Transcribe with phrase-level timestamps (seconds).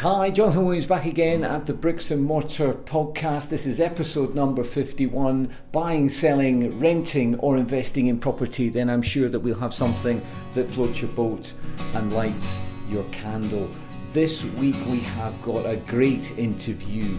[0.00, 3.48] Hi, Jonathan Williams back again at the Bricks and Mortar podcast.
[3.48, 8.68] This is episode number 51 buying, selling, renting, or investing in property.
[8.68, 10.20] Then I'm sure that we'll have something
[10.54, 11.52] that floats your boat
[11.94, 13.68] and lights your candle.
[14.12, 17.18] This week we have got a great interview.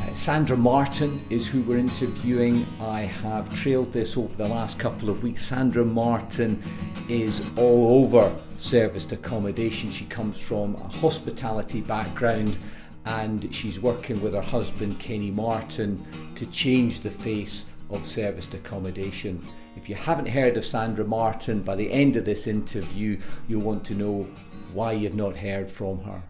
[0.00, 2.66] Uh, Sandra Martin is who we're interviewing.
[2.80, 5.42] I have trailed this over the last couple of weeks.
[5.42, 6.62] Sandra Martin
[7.08, 9.90] is all over serviced accommodation.
[9.90, 12.58] She comes from a hospitality background
[13.06, 16.04] and she's working with her husband Kenny Martin
[16.36, 19.44] to change the face of serviced accommodation.
[19.76, 23.18] If you haven't heard of Sandra Martin, by the end of this interview,
[23.48, 24.26] you'll want to know
[24.72, 26.22] why you've not heard from her.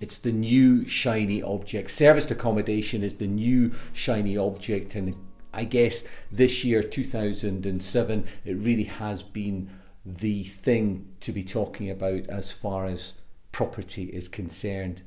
[0.00, 1.90] It's the new shiny object.
[1.90, 5.14] Serviced accommodation is the new shiny object, and
[5.54, 9.70] I guess this year, 2007, it really has been
[10.04, 13.14] the thing to be talking about as far as
[13.52, 15.02] property is concerned.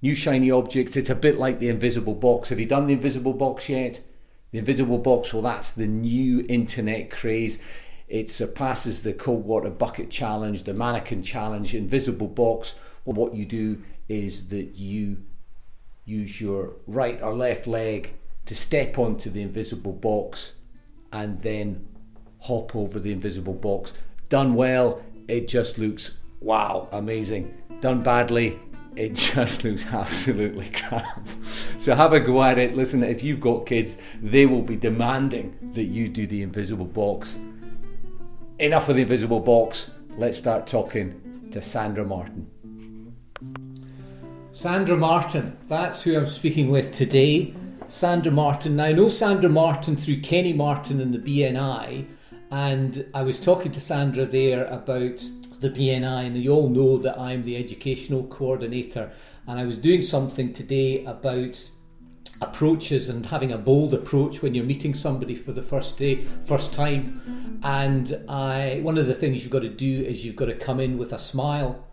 [0.00, 2.50] New shiny objects, it's a bit like the invisible box.
[2.50, 4.00] Have you done the invisible box yet?
[4.52, 7.58] The invisible box, well, that's the new internet craze.
[8.06, 12.76] It surpasses the cold water bucket challenge, the mannequin challenge, invisible box.
[13.04, 15.22] Well, what you do is that you
[16.04, 18.14] use your right or left leg
[18.46, 20.54] to step onto the invisible box
[21.12, 21.86] and then
[22.40, 23.92] hop over the invisible box.
[24.28, 27.54] Done well, it just looks wow, amazing.
[27.80, 28.58] Done badly,
[28.96, 31.26] it just looks absolutely crap.
[31.76, 32.74] So have a go at it.
[32.74, 37.38] Listen, if you've got kids, they will be demanding that you do the invisible box.
[38.58, 39.92] Enough of the invisible box.
[40.16, 42.50] Let's start talking to Sandra Martin.
[44.58, 47.54] Sandra Martin, that's who I'm speaking with today.
[47.86, 48.74] Sandra Martin.
[48.74, 52.04] Now, I know Sandra Martin through Kenny Martin and the BNI,
[52.50, 55.22] and I was talking to Sandra there about
[55.60, 59.12] the BNI, and you all know that I'm the educational coordinator,
[59.46, 61.64] and I was doing something today about
[62.42, 66.72] approaches and having a bold approach when you're meeting somebody for the first day, first
[66.72, 67.60] time.
[67.62, 70.80] And I, one of the things you've got to do is you've got to come
[70.80, 71.84] in with a smile.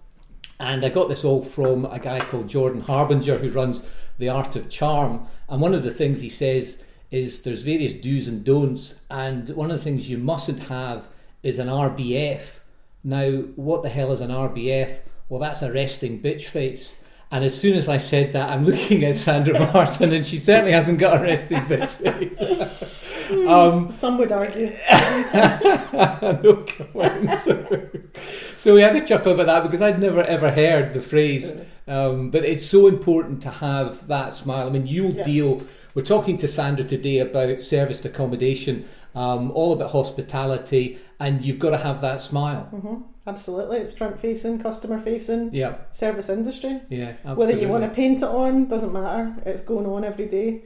[0.60, 3.86] And I got this all from a guy called Jordan Harbinger who runs
[4.18, 5.28] The Art of Charm.
[5.50, 9.72] And one of the things he says is there's various do's and don'ts, and one
[9.72, 11.08] of the things you mustn't have
[11.44, 12.60] is an RBF.
[13.04, 15.00] Now, what the hell is an RBF?
[15.30, 16.96] Well, that's a resting bitch face.
[17.32, 20.72] And as soon as I said that, I'm looking at Sandra Martin, and she certainly
[20.72, 22.92] hasn't got a resting bitch face.
[23.47, 24.68] um, Some would argue.
[24.94, 27.41] no comment.
[28.57, 31.53] so we had a chuckle about that because I'd never ever heard the phrase.
[31.88, 34.68] Um, but it's so important to have that smile.
[34.68, 35.24] I mean, you'll yeah.
[35.24, 35.62] deal
[35.95, 38.85] we're talking to Sandra today about serviced accommodation,
[39.16, 42.69] um, all about hospitality, and you've got to have that smile.
[42.74, 42.95] Mm-hmm.
[43.25, 45.53] Absolutely, it's front facing, customer facing.
[45.53, 45.78] Yeah.
[45.94, 46.81] Service industry.
[46.90, 47.35] Yeah, absolutely.
[47.38, 49.38] Whether you want to paint it on doesn't matter.
[49.45, 50.63] It's going on every day.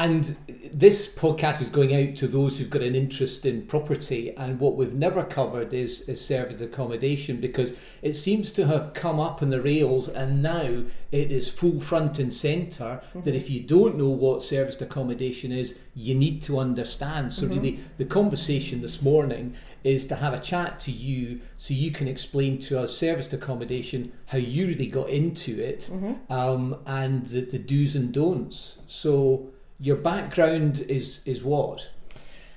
[0.00, 0.34] And
[0.72, 4.34] this podcast is going out to those who've got an interest in property.
[4.34, 9.20] And what we've never covered is, is service accommodation because it seems to have come
[9.20, 13.20] up in the rails and now it is full front and center mm-hmm.
[13.20, 17.34] that if you don't know what serviced accommodation is, you need to understand.
[17.34, 17.54] So, mm-hmm.
[17.56, 22.08] really, the conversation this morning is to have a chat to you so you can
[22.08, 26.32] explain to us serviced accommodation, how you really got into it, mm-hmm.
[26.32, 28.78] um, and the, the do's and don'ts.
[28.86, 31.90] So, your background is is what?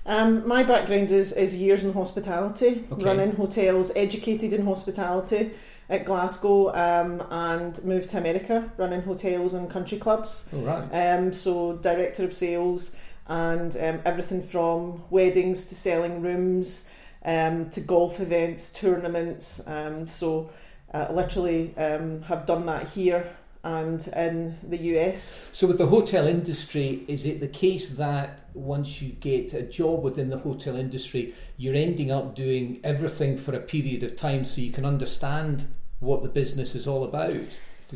[0.06, 3.06] Um, my background is, is years in hospitality, okay.
[3.06, 5.51] running hotels, educated in hospitality
[5.89, 10.50] at Glasgow, um, and moved to America, running hotels and country clubs.
[10.53, 10.89] Oh, right.
[10.91, 12.97] Um, so director of sales
[13.28, 16.91] and um, everything from weddings to selling rooms
[17.23, 19.66] um, to golf events, tournaments.
[19.66, 20.51] Um, so
[20.94, 23.33] uh, literally um, have done that here
[23.63, 25.47] and in the US.
[25.51, 30.03] So, with the hotel industry, is it the case that once you get a job
[30.03, 34.62] within the hotel industry, you're ending up doing everything for a period of time so
[34.62, 35.68] you can understand
[36.00, 37.33] what the business is all about?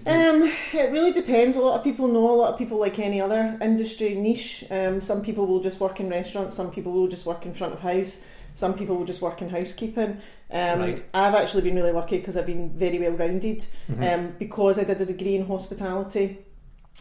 [0.05, 1.55] Um, it really depends.
[1.57, 2.31] A lot of people know.
[2.31, 5.99] A lot of people, like any other industry niche, um, some people will just work
[5.99, 6.55] in restaurants.
[6.55, 8.23] Some people will just work in front of house.
[8.53, 10.21] Some people will just work in housekeeping.
[10.49, 11.05] Um, right.
[11.13, 13.65] I've actually been really lucky because I've been very well rounded.
[13.89, 14.03] Mm-hmm.
[14.03, 16.39] Um, because I did a degree in hospitality,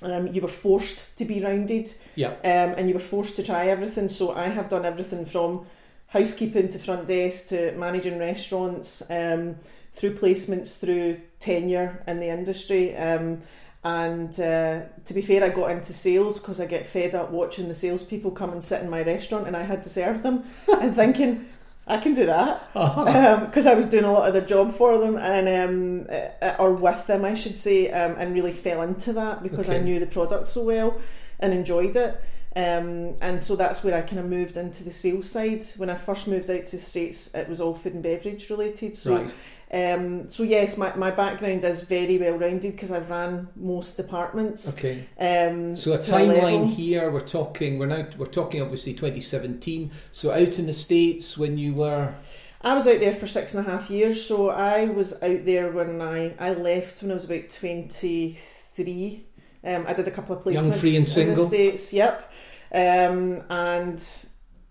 [0.02, 1.90] um, you were forced to be rounded.
[2.14, 2.30] Yeah.
[2.30, 4.08] Um, and you were forced to try everything.
[4.08, 5.66] So I have done everything from
[6.08, 9.56] housekeeping to front desk to managing restaurants, um,
[9.96, 12.96] through placements, through tenure in the industry.
[12.96, 13.42] Um,
[13.82, 17.68] and uh, to be fair, I got into sales because I get fed up watching
[17.68, 20.94] the salespeople come and sit in my restaurant and I had to serve them and
[20.94, 21.48] thinking,
[21.86, 24.98] I can do that because um, I was doing a lot of the job for
[24.98, 26.06] them and um,
[26.42, 29.78] uh, or with them, I should say, um, and really fell into that because okay.
[29.78, 31.00] I knew the product so well
[31.38, 32.20] and enjoyed it.
[32.56, 35.64] Um, and so that's where I kind of moved into the sales side.
[35.76, 38.96] When I first moved out to the States, it was all food and beverage related.
[38.96, 39.34] So, right.
[39.72, 44.76] Um, so yes, my, my background is very well rounded because I've ran most departments.
[44.76, 45.06] Okay.
[45.18, 49.90] Um, so a timeline a here, we're talking, we're now, we're talking obviously 2017.
[50.12, 52.14] So out in the States when you were.
[52.62, 54.24] I was out there for six and a half years.
[54.24, 59.26] So I was out there when I, I left when I was about 23.
[59.64, 61.34] Um, I did a couple of placements Young, free and single.
[61.34, 61.92] in the States.
[61.92, 62.32] Yep
[62.72, 64.25] um, and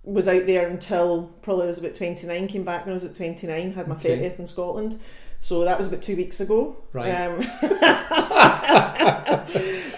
[0.06, 3.16] was out there until probably I was about 29, came back when I was at
[3.16, 4.18] 29, had my okay.
[4.18, 5.00] 30th in Scotland.
[5.40, 6.78] So that was about two weeks ago.
[6.94, 7.12] Right.
[7.12, 7.40] Um,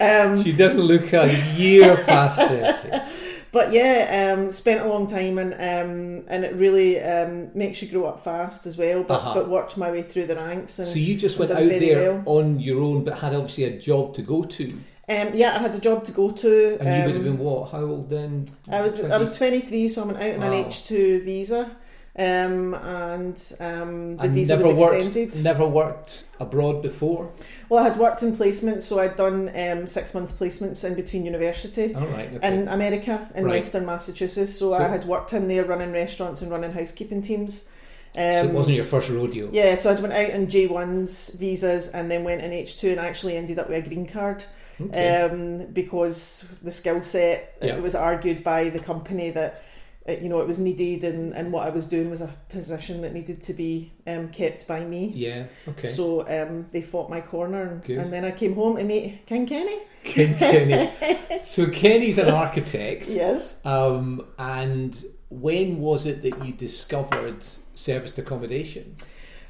[0.00, 3.00] um, she doesn't look a year past 30.
[3.50, 7.88] But yeah, um, spent a long time and um, and it really um, makes you
[7.88, 9.02] grow up fast as well.
[9.02, 9.34] But, uh-huh.
[9.34, 10.78] but worked my way through the ranks.
[10.78, 12.22] And, so you just went out there well.
[12.26, 14.78] on your own, but had obviously a job to go to.
[15.08, 16.78] Um, yeah, I had a job to go to.
[16.80, 17.70] And you would have been um, what?
[17.70, 18.46] How old then?
[18.70, 19.14] I was 20?
[19.14, 20.52] I was twenty three, so I went out on wow.
[20.52, 21.76] an H two visa.
[22.18, 25.28] Um, and um, the and visa never was extended.
[25.34, 27.30] Worked, never worked abroad before.
[27.68, 31.24] Well, I had worked in placements, so I'd done um, six month placements in between
[31.24, 32.54] university oh, right, okay.
[32.54, 33.52] in America in right.
[33.52, 34.52] Western Massachusetts.
[34.52, 37.70] So, so, I had worked in there running restaurants and running housekeeping teams.
[38.16, 39.48] Um, so it um, wasn't your first rodeo.
[39.52, 42.90] Yeah, so I'd went out on J ones visas and then went in H two
[42.90, 44.44] and actually ended up with a green card.
[44.80, 45.22] Okay.
[45.22, 47.76] Um, because the skill set, yeah.
[47.76, 49.62] it was argued by the company that
[50.08, 53.02] uh, you know it was needed and, and what I was doing was a position
[53.02, 55.12] that needed to be um, kept by me.
[55.14, 55.88] Yeah, okay.
[55.88, 59.46] So um, they fought my corner and, and, then I came home to meet King
[59.46, 59.78] Kenny.
[60.04, 61.44] King Kenny.
[61.44, 63.06] so Kenny's an architect.
[63.08, 63.64] yes.
[63.66, 67.44] Um, and when was it that you discovered
[67.74, 68.96] serviced accommodation?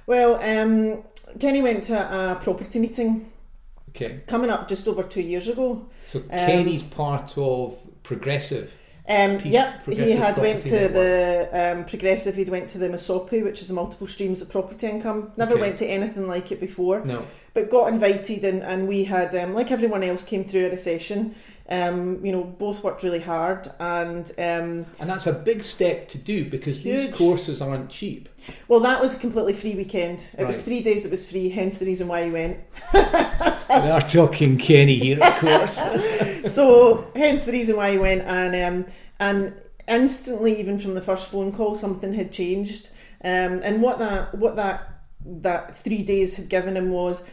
[0.07, 1.05] Well, um,
[1.39, 3.31] Kenny went to a property meeting
[4.01, 4.21] Okay.
[4.27, 5.87] Coming up just over two years ago.
[6.01, 8.81] So Kenny's um, part of Progressive.
[9.09, 10.93] Um, P- yep, he had went to network.
[10.93, 12.35] the um, Progressive.
[12.35, 15.33] He'd went to the MSOPI, which is the multiple streams of property income.
[15.37, 15.61] Never okay.
[15.63, 17.05] went to anything like it before.
[17.05, 17.25] No,
[17.59, 21.35] but got invited, and, and we had, um, like everyone else, came through a recession.
[21.71, 26.19] Um, you know, both worked really hard, and um, and that's a big step to
[26.19, 27.11] do because huge.
[27.11, 28.29] these courses aren't cheap.
[28.69, 30.21] Well, that was a completely free weekend.
[30.21, 30.47] It right.
[30.47, 31.05] was three days.
[31.05, 32.61] It was free, hence the reason why he went.
[32.95, 35.75] we are talking Kenny here, of course.
[36.55, 38.55] so, hence the reason why he went, and
[38.87, 39.53] um, and
[39.87, 42.89] instantly, even from the first phone call, something had changed.
[43.23, 47.29] Um, and what that what that that three days had given him was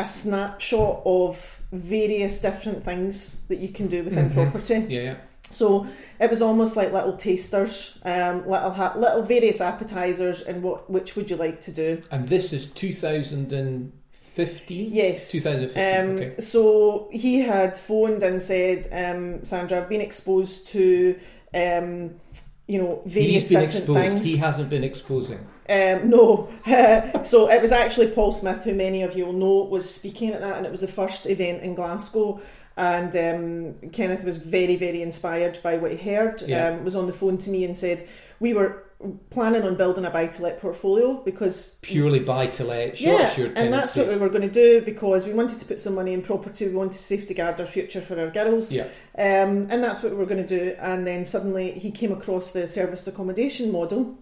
[0.00, 4.50] a snapshot of various different things that you can do within mm-hmm.
[4.50, 4.86] property.
[4.88, 5.02] Yeah.
[5.02, 5.16] yeah.
[5.42, 5.86] So
[6.20, 11.16] it was almost like little tasters, um, little ha- little various appetizers, and what which
[11.16, 12.02] would you like to do?
[12.10, 14.92] And this is two thousand and fifteen.
[14.92, 16.00] Yes, two thousand fifteen.
[16.00, 16.40] Um, okay.
[16.40, 21.18] So he had phoned and said, um, "Sandra, I've been exposed to."
[21.52, 22.20] Um,
[22.68, 23.98] you know, various different exposed.
[23.98, 24.24] things.
[24.24, 25.44] He hasn't been exposing.
[25.70, 26.50] Um, no.
[27.22, 30.40] so it was actually Paul Smith, who many of you will know, was speaking at
[30.40, 32.40] that, and it was the first event in Glasgow.
[32.76, 36.42] And um, Kenneth was very, very inspired by what he heard.
[36.42, 36.68] Yeah.
[36.68, 38.08] Um, was on the phone to me and said
[38.38, 38.84] we were
[39.30, 43.72] planning on building a buy to let portfolio because purely buy to let, yeah, and
[43.72, 46.20] that's what we were going to do because we wanted to put some money in
[46.22, 46.68] property.
[46.68, 48.84] We wanted to safeguard our future for our girls, yeah,
[49.16, 50.76] um, and that's what we were going to do.
[50.78, 54.18] And then suddenly he came across the serviced accommodation model,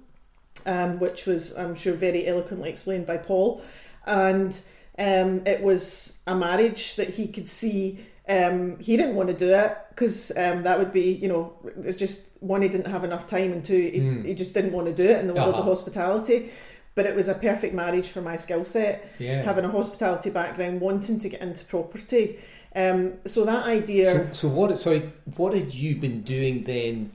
[0.66, 3.62] um, which was I'm sure very eloquently explained by Paul,
[4.06, 4.58] and
[4.98, 9.54] um, it was a marriage that he could see um, he didn't want to do
[9.54, 13.26] it because um, that would be, you know, it's just one, he didn't have enough
[13.26, 14.24] time, and two, he, mm.
[14.24, 15.60] he just didn't want to do it in the world uh-huh.
[15.60, 16.50] of hospitality.
[16.94, 19.14] But it was a perfect marriage for my skill set.
[19.18, 19.42] Yeah.
[19.42, 22.38] Having a hospitality background, wanting to get into property.
[22.74, 24.10] Um, so that idea.
[24.10, 24.78] So, so what?
[24.78, 27.12] Sorry, what had you been doing then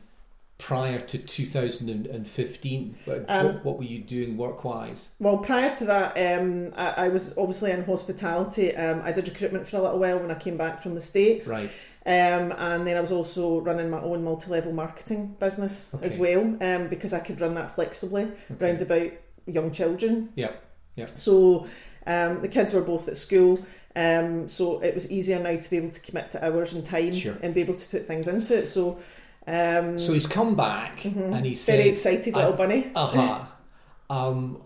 [0.58, 2.96] prior to 2015?
[3.06, 5.10] What, um, what, what, were you doing work wise?
[5.20, 8.76] Well, prior to that, um, I, I, was obviously in hospitality.
[8.76, 11.48] Um, I did recruitment for a little while when I came back from the States.
[11.48, 11.70] Right.
[12.06, 16.06] Um, and then I was also running my own multi level marketing business okay.
[16.06, 18.66] as well um, because I could run that flexibly okay.
[18.66, 19.12] round about
[19.46, 20.30] young children.
[20.36, 20.52] Yeah.
[20.96, 21.06] Yeah.
[21.06, 21.68] So
[22.06, 23.66] um, the kids were both at school.
[23.96, 27.14] Um, so it was easier now to be able to commit to hours and time
[27.14, 27.38] sure.
[27.42, 28.68] and be able to put things into it.
[28.68, 29.00] So
[29.46, 31.34] um, so he's come back mm-hmm.
[31.34, 33.46] and he said, "Very excited, little bunny." Uh huh.
[34.10, 34.62] Um,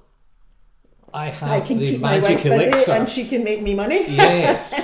[1.14, 3.62] I have I can the keep magic my wife elixir, busy and she can make
[3.62, 4.06] me money.
[4.10, 4.80] yes.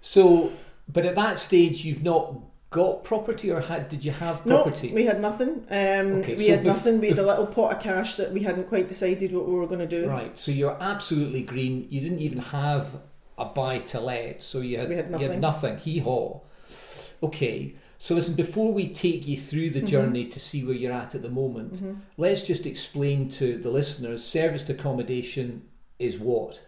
[0.00, 0.52] So,
[0.88, 2.34] but at that stage, you've not
[2.70, 4.88] got property, or had did you have property?
[4.88, 5.66] No, we had nothing.
[5.70, 7.00] Um, Okay, we so had bef- nothing.
[7.00, 9.66] We had a little pot of cash that we hadn't quite decided what we were
[9.66, 10.08] going to do.
[10.08, 10.38] Right.
[10.38, 11.86] So you're absolutely green.
[11.90, 13.00] You didn't even have
[13.36, 14.40] a buy to let.
[14.42, 15.40] So you had, had You had nothing.
[15.40, 15.78] nothing.
[15.78, 16.40] Hee haw.
[17.22, 17.74] Okay.
[18.02, 19.80] So listen, before we take you through Mm-hmm.
[19.80, 21.82] the journey to see where you're at at the moment,
[22.16, 25.62] let's just explain to the listeners: serviced accommodation
[25.98, 26.62] is what?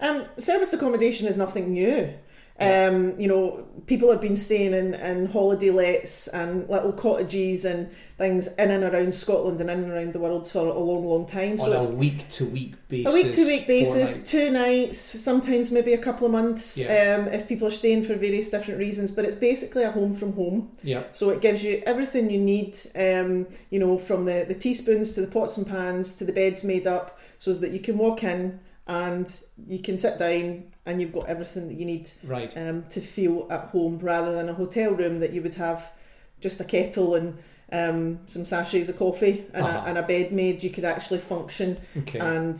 [0.00, 2.12] Um, service accommodation is nothing new.
[2.60, 2.86] Yeah.
[2.86, 7.88] Um, you know, people have been staying in, in holiday lets and little cottages and
[8.16, 11.24] things in and around Scotland and in and around the world for a long, long
[11.24, 11.56] time.
[11.56, 13.12] So on a week to week basis.
[13.12, 17.16] a week to week basis, two nights, sometimes maybe a couple of months, Yeah.
[17.20, 19.12] um, if people are staying for various different reasons.
[19.12, 20.72] But it's basically a home from home.
[20.82, 21.04] Yeah.
[21.12, 25.20] So it gives you everything you need, um, you know, from the, the teaspoons to
[25.20, 28.58] the pots and pans to the beds made up, so that you can walk in
[28.88, 29.32] and
[29.68, 32.52] you can sit down and you've got everything that you need Right.
[32.56, 35.92] um, to feel at home, rather than a hotel room that you would have
[36.40, 37.38] just a kettle and
[37.70, 39.82] um, some sachets of coffee and, Uh-huh.
[39.84, 40.62] a, and a bed made.
[40.64, 42.18] You could actually function Okay.
[42.18, 42.56] and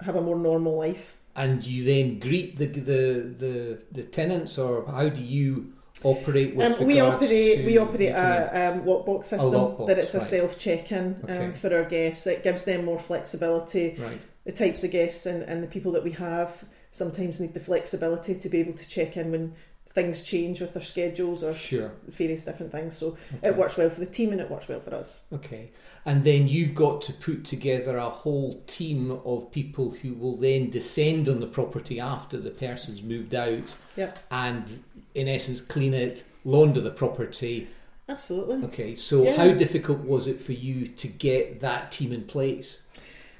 [0.00, 1.16] have a more normal life.
[1.36, 3.00] and you then greet the the
[3.42, 3.54] the,
[3.96, 5.72] the tenants, or how do you
[6.04, 10.18] operate with Um, we operate we operate a um, lockbox system lockbox, that it's a
[10.18, 10.26] right.
[10.36, 11.46] self check in Okay.
[11.46, 12.26] um, for our guests.
[12.28, 13.96] It gives them more flexibility.
[13.98, 14.20] right.
[14.44, 18.34] The types of guests and, and the people that we have sometimes need the flexibility
[18.36, 19.52] to be able to check in when
[19.90, 21.92] things change with their schedules or Sure.
[22.08, 22.96] various different things.
[22.96, 23.48] So Okay.
[23.48, 25.24] it works well for the team and it works well for us.
[25.32, 25.70] Okay.
[26.06, 30.70] And then you've got to put together a whole team of people who will then
[30.70, 34.18] descend on the property after the person's moved out Yep.
[34.30, 34.78] and,
[35.14, 37.68] in essence, clean it, launder the property.
[38.08, 38.64] Absolutely.
[38.66, 38.94] Okay.
[38.96, 39.36] So, Yeah.
[39.36, 42.80] how difficult was it for you to get that team in place?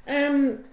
[0.09, 0.65] Um,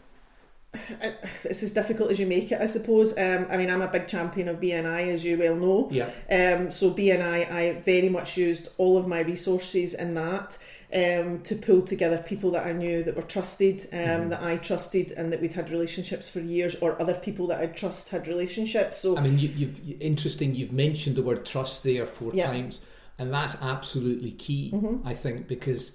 [0.74, 3.18] it's as difficult as you make it, I suppose.
[3.18, 5.90] Um, I mean, I'm a big champion of BNI, as you well know.
[5.92, 6.10] Yeah.
[6.30, 10.58] Um, so BNI, I very much used all of my resources in that
[10.94, 14.30] um, to pull together people that I knew that were trusted, um, Mhm.
[14.32, 17.68] that I trusted, and that we'd had relationships for years, or other people that I
[17.68, 18.98] trust had relationships.
[18.98, 20.54] So I mean, you, you've interesting.
[20.54, 22.48] You've mentioned the word trust there four Yeah.
[22.48, 22.82] times,
[23.18, 24.72] and that's absolutely key.
[24.74, 25.02] Mhm.
[25.06, 25.94] I think because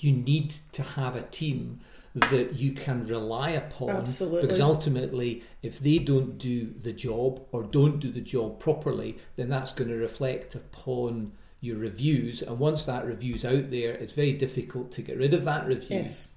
[0.00, 1.78] you need to have a team
[2.16, 3.90] that you can rely upon.
[3.90, 4.40] Absolutely.
[4.40, 9.48] Because ultimately, if they don't do the job or don't do the job properly, then
[9.48, 12.40] that's going to reflect upon your reviews.
[12.40, 15.98] And once that review's out there, it's very difficult to get rid of that review.
[15.98, 16.32] yes.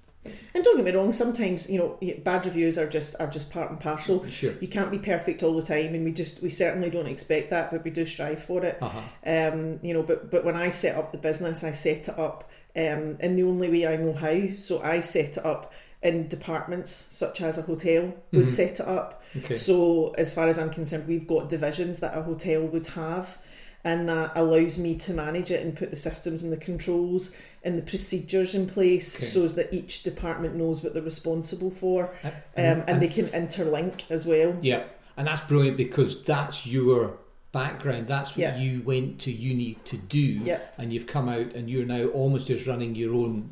[0.52, 1.14] And don't get me wrong.
[1.14, 4.26] Sometimes you know bad reviews are just are just part and parcel.
[4.26, 4.52] Sure.
[4.60, 7.70] You can't be perfect all the time, and we just we certainly don't expect that,
[7.70, 8.76] but we do strive for it.
[8.82, 9.00] Uh-huh.
[9.24, 12.50] Um, you know, but but when I set up the business, I set it up
[12.76, 14.54] um, in the only way I know how.
[14.56, 15.72] So I set it up
[16.02, 18.50] in departments such as a hotel would Mhm.
[18.50, 19.22] set it up.
[19.36, 19.56] Okay.
[19.56, 23.38] So as far as I'm concerned, we've got divisions that a hotel would have,
[23.84, 27.76] and that allows me to manage it and put the systems and the controls and
[27.78, 29.26] the procedures in place Okay.
[29.26, 34.02] so that each department knows what they're responsible for, Uh, um, and they can interlink
[34.10, 34.56] as well.
[34.62, 34.84] Yeah,
[35.18, 37.18] and that's brilliant because that's your
[37.52, 38.06] background.
[38.08, 38.58] That's what Yeah.
[38.58, 40.60] you went to uni to do, Yeah.
[40.78, 43.50] and you've come out and you're now almost just running your own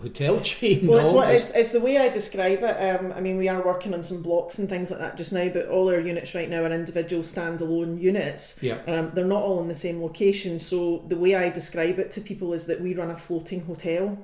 [0.00, 0.86] hotel chain.
[0.86, 2.64] Well, it's, what, it's, it's the way I describe it.
[3.00, 5.48] Um, I mean, we are working on some blocks and things like that just now,
[5.48, 8.60] but all our units right now are individual standalone units.
[8.62, 10.58] yeah, Um, they're not all in the same location.
[10.58, 14.18] So the way I describe it to people is that we run a floating hotel.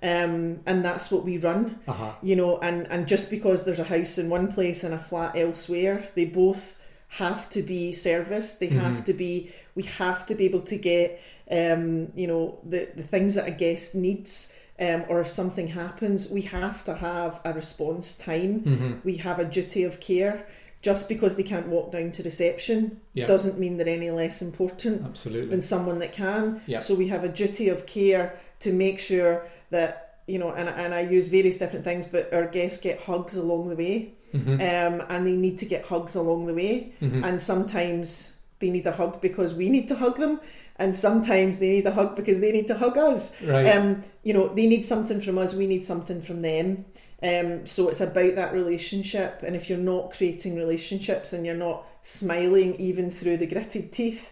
[0.00, 3.80] Um, and that's what we run, uh huh, you know, and, and just because there's
[3.80, 6.77] a house in one place and a flat elsewhere, they both
[7.08, 8.60] have to be serviced.
[8.60, 9.04] They have Mhm.
[9.06, 13.34] to be, we have to be able to get, um, you know, the, the things
[13.34, 14.58] that a guest needs.
[14.80, 18.60] Um, or if something happens, we have to have a response time.
[18.60, 20.46] hmm We have a duty of care.
[20.80, 25.04] Just because they can't walk down to reception yeah, doesn't mean they're any less important
[25.04, 26.60] absolutely, than someone that can.
[26.66, 26.78] Yeah.
[26.78, 30.94] So we have a duty of care to make sure that you know, and and
[30.94, 35.02] I use various different things, but our guests get hugs along the way, hmm um,
[35.08, 38.92] and they need to get hugs along the way, hmm and sometimes they need a
[38.92, 40.40] hug because we need to hug them,
[40.78, 43.40] and sometimes they need a hug because they need to hug us.
[43.42, 46.84] right, Um, you know, they need something from us, we need something from them.
[47.22, 51.84] Um, so it's about that relationship, and if you're not creating relationships and you're not
[52.02, 54.30] smiling even through the gritted teeth,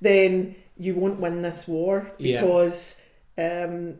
[0.00, 2.40] then you won't win this war Yeah.
[2.40, 3.02] because
[3.36, 3.98] um,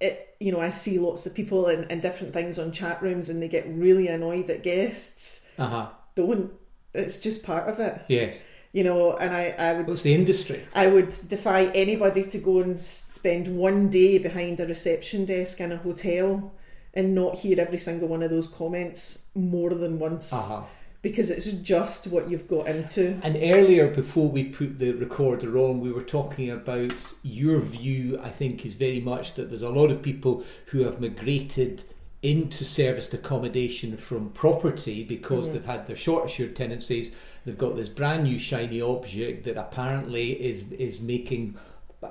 [0.00, 0.36] it.
[0.40, 3.42] You know, I see lots of people in, in different things on chat rooms, and
[3.42, 5.50] they get really annoyed at guests.
[5.58, 6.52] uh huh, Don't.
[6.94, 8.42] It's just part of it, yes.
[8.72, 9.16] you know.
[9.16, 10.66] And I, I would it's the industry.
[10.74, 15.70] I would defy anybody to go and spend one day behind a reception desk in
[15.72, 16.52] a hotel
[16.94, 20.62] and not hear every single one of those comments more than once Uh huh.
[21.08, 23.18] Because it's just what you've got into.
[23.22, 28.20] And earlier, before we put the recorder on, we were talking about your view.
[28.22, 31.84] I think is very much that there's a lot of people who have migrated
[32.22, 35.52] into serviced accommodation from property because Mm-hmm.
[35.54, 37.14] they've had their short assured tenancies.
[37.44, 41.56] They've got this brand new shiny object that apparently is is making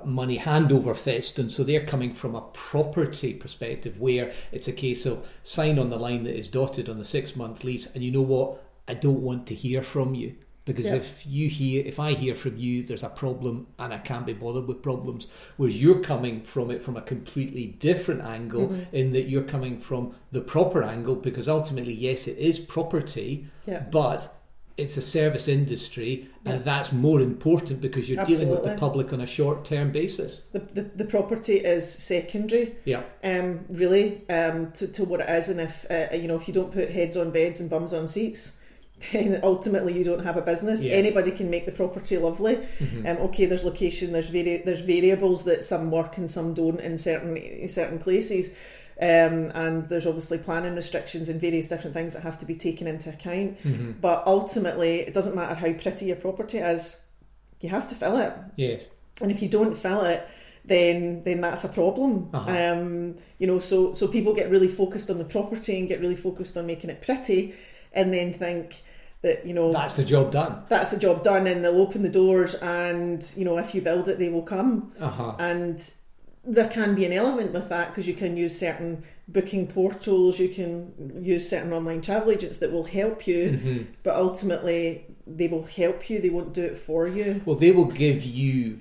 [0.04, 4.72] money hand over fist and so they're coming from a property perspective where it's a
[4.72, 8.04] case of sign on the line that is dotted on the six month lease and
[8.04, 10.96] you know what i don't want to hear from you because Yeah.
[10.96, 14.34] if you hear if i hear from you there's a problem and i can't be
[14.34, 15.26] bothered with problems
[15.56, 20.14] whereas you're coming from it from a completely different angle in that you're coming from
[20.32, 23.80] the proper angle because ultimately yes it is property Yeah.
[23.90, 24.34] but
[24.76, 26.52] it's a service industry Yeah.
[26.52, 30.42] and that's more important because you're dealing with the public on a short term basis
[30.52, 35.48] The, the, the property is secondary, yeah um, really, um, to, to what it is.
[35.48, 38.06] And if uh, you know, if you don't put heads on beds and bums on
[38.06, 38.60] seats,
[39.12, 40.82] then ultimately you don't have a business.
[40.82, 40.90] Yeah.
[40.92, 40.98] Mm-hmm.
[41.06, 42.56] Anybody can make the property lovely.
[42.80, 46.98] Um, okay, there's location, there's vari- there's variables that some work and some don't in
[46.98, 48.54] certain in certain places.
[49.00, 52.88] Um, and there's obviously planning restrictions and various different things that have to be taken
[52.88, 53.62] into account.
[53.62, 53.92] Mm-hmm.
[54.00, 57.04] But ultimately, it doesn't matter how pretty your property is,
[57.60, 58.32] you have to fill it.
[58.56, 58.88] yes
[59.20, 60.24] and if you don't fill it
[60.64, 62.50] then then that's a problem Uh-huh.
[62.72, 66.14] um you know so so people get really focused on the property and get really
[66.14, 67.52] focused on making it pretty
[67.92, 68.80] and then think
[69.22, 70.62] that you know that's the job done.
[70.68, 74.08] that's the job done and they'll open the doors and you know if you build
[74.08, 74.92] it they will come.
[75.00, 75.34] Uh-huh.
[75.38, 75.76] And
[76.44, 80.48] there can be an element with that because you can use certain booking portals you
[80.48, 83.42] can use certain online travel agents that will help you.
[83.50, 83.86] Mhm.
[84.02, 87.42] but ultimately they will help you they won't do it for you.
[87.44, 88.80] Well they will give you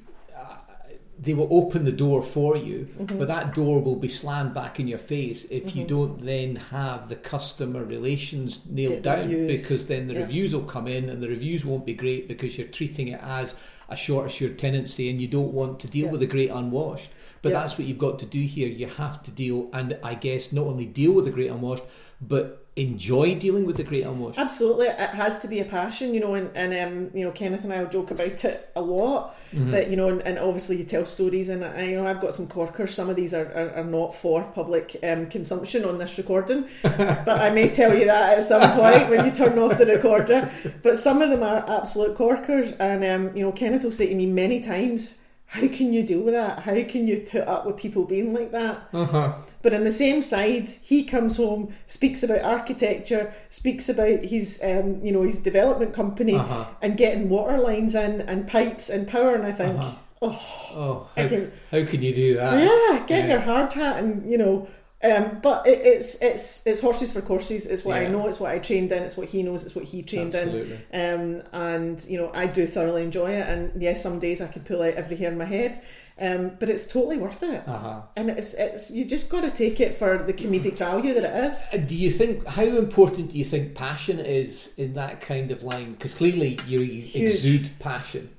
[1.20, 3.18] they will open the door for you Mm-hmm.
[3.20, 7.10] but that door will be slammed back in your face if you don't then have
[7.10, 9.62] the customer relations nailed the down reviews.
[9.64, 10.22] because then the Yeah.
[10.22, 13.56] reviews will come in and the reviews won't be great because you're treating it as
[13.90, 16.12] a short assured tenancy and you don't want to deal Yeah.
[16.12, 17.10] with the great unwashed
[17.42, 17.60] but Yeah.
[17.60, 20.66] that's what you've got to do here you have to deal and i guess not
[20.68, 21.84] only deal with the great unwashed
[22.22, 26.20] but enjoy dealing with the great unwashed Absolutely, it has to be a passion, you
[26.20, 29.36] know, and, and um, you know, Kenneth and I will joke about it a lot.
[29.52, 29.72] Mm-hmm.
[29.72, 32.34] That you know, and, and obviously you tell stories, and I, you know, I've got
[32.34, 32.94] some corkers.
[32.94, 37.30] Some of these are, are, are not for public um, consumption on this recording, but
[37.30, 40.52] I may tell you that at some point when you turn off the recorder.
[40.84, 44.16] But some of them are absolute corkers, and um, you know, Kenneth will say to
[44.16, 46.60] me many times, "How can you deal with that?
[46.60, 50.22] How can you put up with people being like that?" uh-huh But on the same
[50.22, 55.94] side, he comes home, speaks about architecture, speaks about his, um, you know, his development
[55.94, 56.66] company, Uh-huh.
[56.82, 59.36] and getting water lines in and pipes and power.
[59.36, 59.96] And I think, Uh-huh.
[60.22, 60.42] oh,
[60.76, 63.28] oh how, can, how can you do that yeah, get yeah.
[63.34, 64.68] your hard hat and you know.
[65.04, 67.68] Um, but it, it's it's it's horses for courses.
[67.68, 68.26] It's what I know.
[68.28, 69.04] It's what I trained in.
[69.04, 69.64] It's what he knows.
[69.64, 70.80] It's what he trained Absolutely.
[70.92, 71.14] in.
[71.14, 73.48] Um, and you know, I do thoroughly enjoy it.
[73.48, 75.80] And yes, some days I could pull out every hair in my head.
[76.20, 77.62] Um, but it's totally worth it.
[77.68, 81.24] uh-huh And it's it's you just got to take it for the comedic value that
[81.24, 81.70] it is.
[81.74, 85.62] Uh, Do you think how important do you think passion is in that kind of
[85.64, 85.92] line?
[85.94, 87.34] Because clearly you Huge.
[87.34, 88.30] exude passion.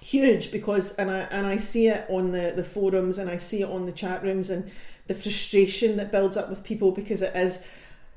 [0.00, 3.62] huge because and I and I see it on the the forums and I see
[3.62, 4.70] it on the chat rooms and
[5.06, 7.64] the frustration that builds up with people because it is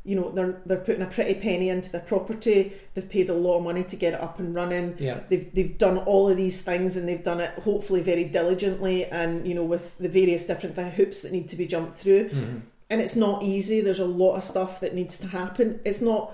[0.04, 3.58] you know they're they're putting a pretty penny into their property they've paid a lot
[3.58, 5.20] of money to get it up and running Yeah.
[5.30, 9.46] they've they've done all of these things and they've done it hopefully very diligently and
[9.48, 12.58] you know with the various different th- hoops that need to be jumped through Mm-hmm.
[12.90, 16.34] and it's not easy there's a lot of stuff that needs to happen it's not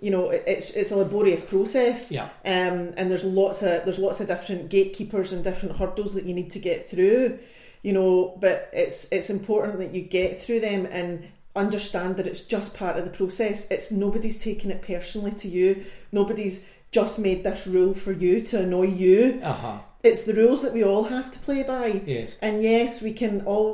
[0.00, 2.28] you know it's it's a laborious process Yeah.
[2.44, 6.34] um, and there's lots of there's lots of different gatekeepers and different hurdles that you
[6.34, 7.38] need to get through
[7.82, 11.26] you know but it's it's important that you get through them and
[11.58, 15.84] understand that it's just part of the process it's nobody's taking it personally to you
[16.12, 19.78] nobody's just made this rule for you to annoy you Uh huh.
[20.02, 22.38] it's the rules that we all have to play by Yes.
[22.40, 23.68] and yes, we can all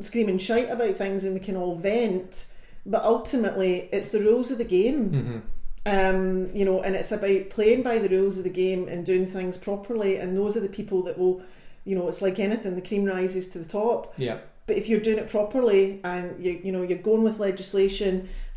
[0.00, 2.46] scream and shout about things and we can all vent,
[2.86, 5.10] but ultimately it's the rules of the game.
[5.10, 5.38] Mm-hmm.
[5.86, 9.26] Um, you know, and it's about playing by the rules of the game and doing
[9.26, 10.16] things properly.
[10.16, 11.42] And those are the people that will,
[11.84, 14.12] you know, it's like anything, the cream rises to the top.
[14.18, 14.38] Yeah.
[14.70, 18.12] But if you're doing it properly and you you know you're going with legislation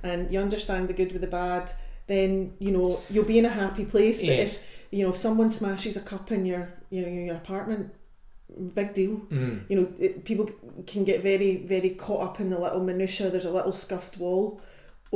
[0.10, 1.66] and you understand the good with the bad,
[2.12, 2.30] then
[2.66, 4.18] you know you'll be in a happy place.
[4.20, 4.50] But Yes.
[4.54, 4.54] if
[4.96, 7.84] you know if someone smashes a cup in your you know your apartment,
[8.80, 9.16] big deal.
[9.32, 9.56] Mm.
[9.70, 10.46] You know it, people
[10.92, 13.26] can get very very caught up in the little minutia.
[13.32, 14.62] There's a little scuffed wall.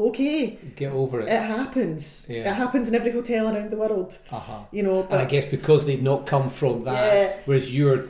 [0.10, 1.42] Okay, Get over it it.
[1.58, 2.28] happens.
[2.30, 2.52] Yeah.
[2.52, 4.12] It happens in every hotel around the world.
[4.32, 4.60] Uh huh.
[4.72, 7.34] You know, And I guess because they've not come from that, Yeah.
[7.46, 8.06] whereas you're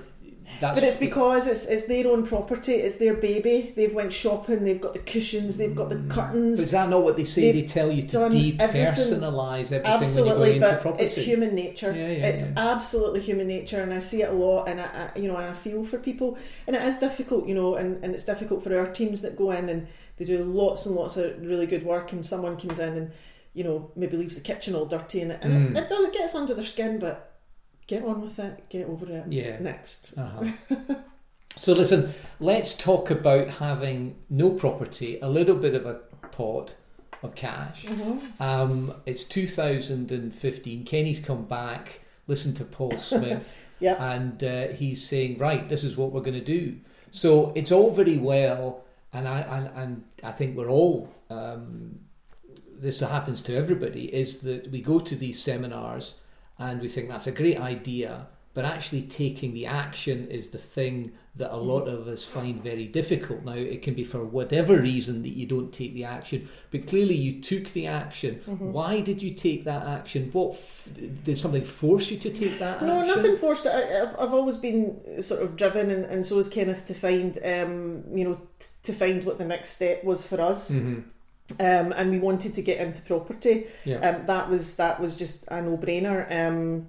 [0.60, 3.74] That's But it's because it's, it's their own property, it's their baby.
[3.76, 6.60] They've went shopping, they've got the cushions, they've got the But curtains.
[6.60, 7.52] is that not what they say?
[7.52, 8.60] They They've tell you to done everything.
[8.62, 11.04] everything when you go Absolutely, into but property.
[11.06, 11.92] it's human nature.
[11.96, 12.54] Yeah, yeah, it's yeah.
[12.74, 14.68] absolutely human nature, and I see it a lot.
[14.68, 17.56] And I, I, you know, and I feel for people, and it is difficult, you
[17.56, 20.86] know, and, and it's difficult for our teams that go in and they do lots
[20.86, 23.12] and lots of really good work, and someone comes in and
[23.54, 25.78] you know maybe leaves the kitchen all dirty, and, and Mm.
[25.78, 27.37] it, it it gets under their skin, but
[27.88, 29.26] get on with it, get over it.
[29.32, 29.60] Yeah.
[29.60, 30.46] Next, Uh-huh.
[31.56, 35.96] so listen, let's talk about having no property, a little bit of a
[36.32, 36.76] pot
[37.24, 37.86] of cash.
[37.86, 38.44] Mm-hmm.
[38.44, 40.86] Um, it's 2015.
[40.86, 42.02] Kenny's come back.
[42.28, 44.00] Listen to Paul Smith, Yep.
[44.00, 46.76] and uh, he's saying, "Right, this is what we're going to do."
[47.12, 51.10] So it's all very well, and I and, and I think we're all.
[51.30, 52.00] Um,
[52.80, 54.06] this happens to everybody.
[54.14, 56.20] Is that we go to these seminars
[56.60, 61.12] and we think that's a great idea, but actually taking the action is the thing
[61.36, 63.44] that a lot of us find very difficult.
[63.46, 67.14] Now, it can be for whatever reason that you don't take the action, but clearly
[67.14, 68.42] you took the action.
[68.48, 70.32] Why did you take that action?
[70.34, 70.90] What f-
[71.24, 73.16] did something force you to take that No, action?
[73.16, 73.68] nothing forced.
[73.68, 77.38] I, I've, I've always been sort of driven, and, and so is Kenneth to find,
[77.46, 80.70] um, you know, t- to find what the next step was for us.
[80.72, 81.02] hmm
[81.60, 83.68] Um, and we wanted to get into property.
[83.86, 86.30] Yeah, Um, that was that was just a no brainer.
[86.30, 86.88] Um,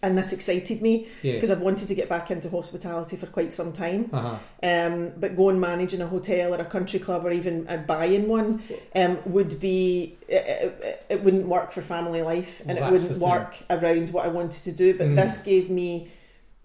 [0.00, 1.34] and this excited me yeah.
[1.34, 4.10] because I've wanted to get back into hospitality for quite some time.
[4.12, 4.36] Uh-huh.
[4.62, 8.62] Um, but going managing a hotel or a country club or even uh, buying one
[8.94, 10.34] um, would be it,
[10.82, 14.28] it, it wouldn't work for family life and Well, it wouldn't work around what I
[14.28, 14.96] wanted to do.
[14.96, 15.16] But Mm.
[15.16, 16.08] this gave me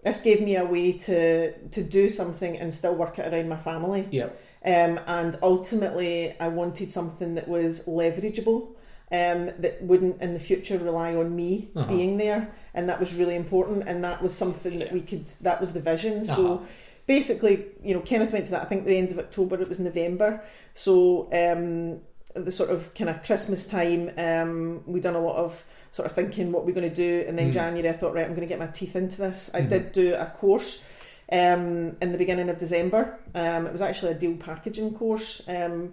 [0.02, 3.56] this gave me a way to to do something and still work it around my
[3.56, 4.06] family.
[4.10, 4.28] Yeah.
[4.64, 8.68] Um, and ultimately, I wanted something that was leverageable,
[9.12, 11.88] um, that wouldn't in the future rely on me Uh-huh.
[11.92, 13.84] being there, and that was really important.
[13.86, 15.26] And that was something that we could.
[15.42, 16.20] That was the vision.
[16.20, 16.34] Uh-huh.
[16.36, 16.62] So
[17.06, 18.62] basically, you know, Kenneth went to that.
[18.62, 19.60] I think the end of October.
[19.60, 20.42] It was November.
[20.74, 22.00] So um,
[22.34, 26.12] the sort of kind of Christmas time, um, we done a lot of sort of
[26.16, 27.54] thinking what we're going to do, and then Mm.
[27.54, 29.50] January I thought, right, I'm going to get my teeth into this.
[29.54, 29.68] I Mhm.
[29.68, 30.82] did do a course
[31.32, 33.18] um, in the beginning of December.
[33.34, 35.92] Um, it was actually a deal packaging course um,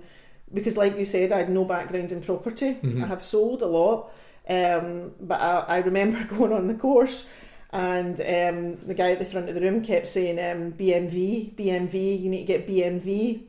[0.54, 2.76] because, like you said, I had no background in property.
[2.76, 3.04] Mhm.
[3.04, 4.12] I have sold a lot,
[4.50, 7.26] um, but I, I remember going on the course.
[7.74, 12.22] And um, the guy at the front of the room kept saying um, BMV, BMV,
[12.22, 13.44] you need to get BMV.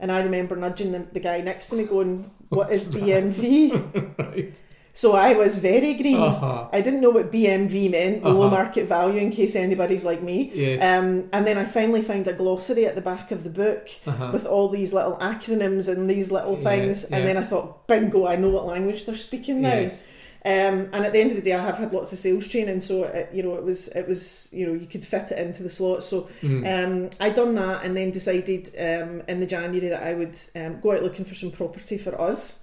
[0.00, 4.18] And I remember nudging the, the guy next to me going, What is BMV?
[4.18, 4.60] right.
[5.02, 6.16] So I was very green.
[6.16, 6.68] Uh-huh.
[6.72, 8.56] I didn't know what BMV meant, below Uh-huh.
[8.62, 10.50] market value, in case anybody's like me.
[10.54, 10.80] Yes.
[10.82, 14.30] Um, and then I finally found a glossary at the back of the book uh-huh.
[14.32, 17.04] with all these little acronyms and these little things.
[17.12, 19.74] And then I thought, bingo, I know what language they're speaking now.
[19.80, 20.02] Yes.
[20.46, 22.80] Um, and at the end of the day, I have had lots of sales training,
[22.80, 25.64] so it, you know it was it was you know you could fit it into
[25.64, 26.06] the slots.
[26.06, 26.62] So Mm.
[26.72, 30.78] um, I done that, and then decided um, in the January that I would um,
[30.80, 32.62] go out looking for some property for us.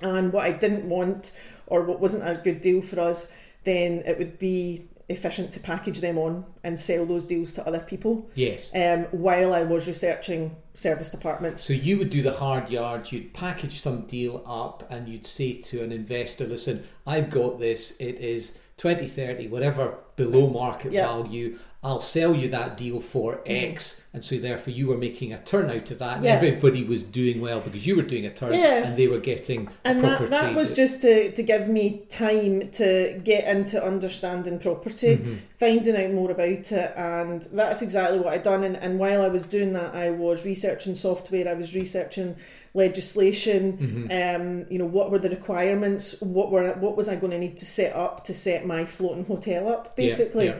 [0.00, 1.32] And what I didn't want,
[1.68, 3.32] or what wasn't a good deal for us,
[3.64, 7.78] then it would be efficient to package them on and sell those deals to other
[7.80, 8.28] people.
[8.34, 8.70] yes.
[8.74, 11.62] Um, while I was researching serviced apartments.
[11.62, 15.54] So you would do the hard yards, you'd package some deal up and you'd say
[15.54, 21.06] to an investor, listen, I've got this, it is 20, 30, whatever below market Yeah.
[21.06, 24.02] value, I'll sell you that deal for X.
[24.12, 26.32] And so therefore you were making a turn out of that and Yeah.
[26.34, 28.84] everybody was doing well because you were doing a turn Yeah.
[28.84, 32.68] and they were getting And a that, that was just to, to give me time
[32.72, 35.38] to get into understanding property, Mhm.
[35.56, 38.64] finding out more about it, and that's exactly what I'd done.
[38.64, 42.34] And, and while I was doing that, I was researching software, I was researching
[42.74, 44.08] legislation.
[44.10, 44.34] Mhm.
[44.36, 46.20] Um, you know, what were the requirements?
[46.20, 49.24] What were what was I going to need to set up to set my floating
[49.26, 50.46] hotel up, Yeah, basically?
[50.46, 50.56] yeah.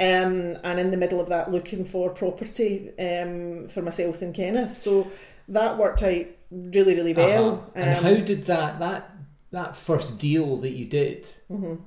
[0.00, 4.80] Um, and in the middle of that, looking for property um, for myself and Kenneth.
[4.80, 5.10] So
[5.48, 7.50] that worked out really, really well.
[7.50, 7.70] Uh-huh.
[7.74, 9.10] And Um, how did that, that,
[9.50, 11.80] that first deal that you did, mhm.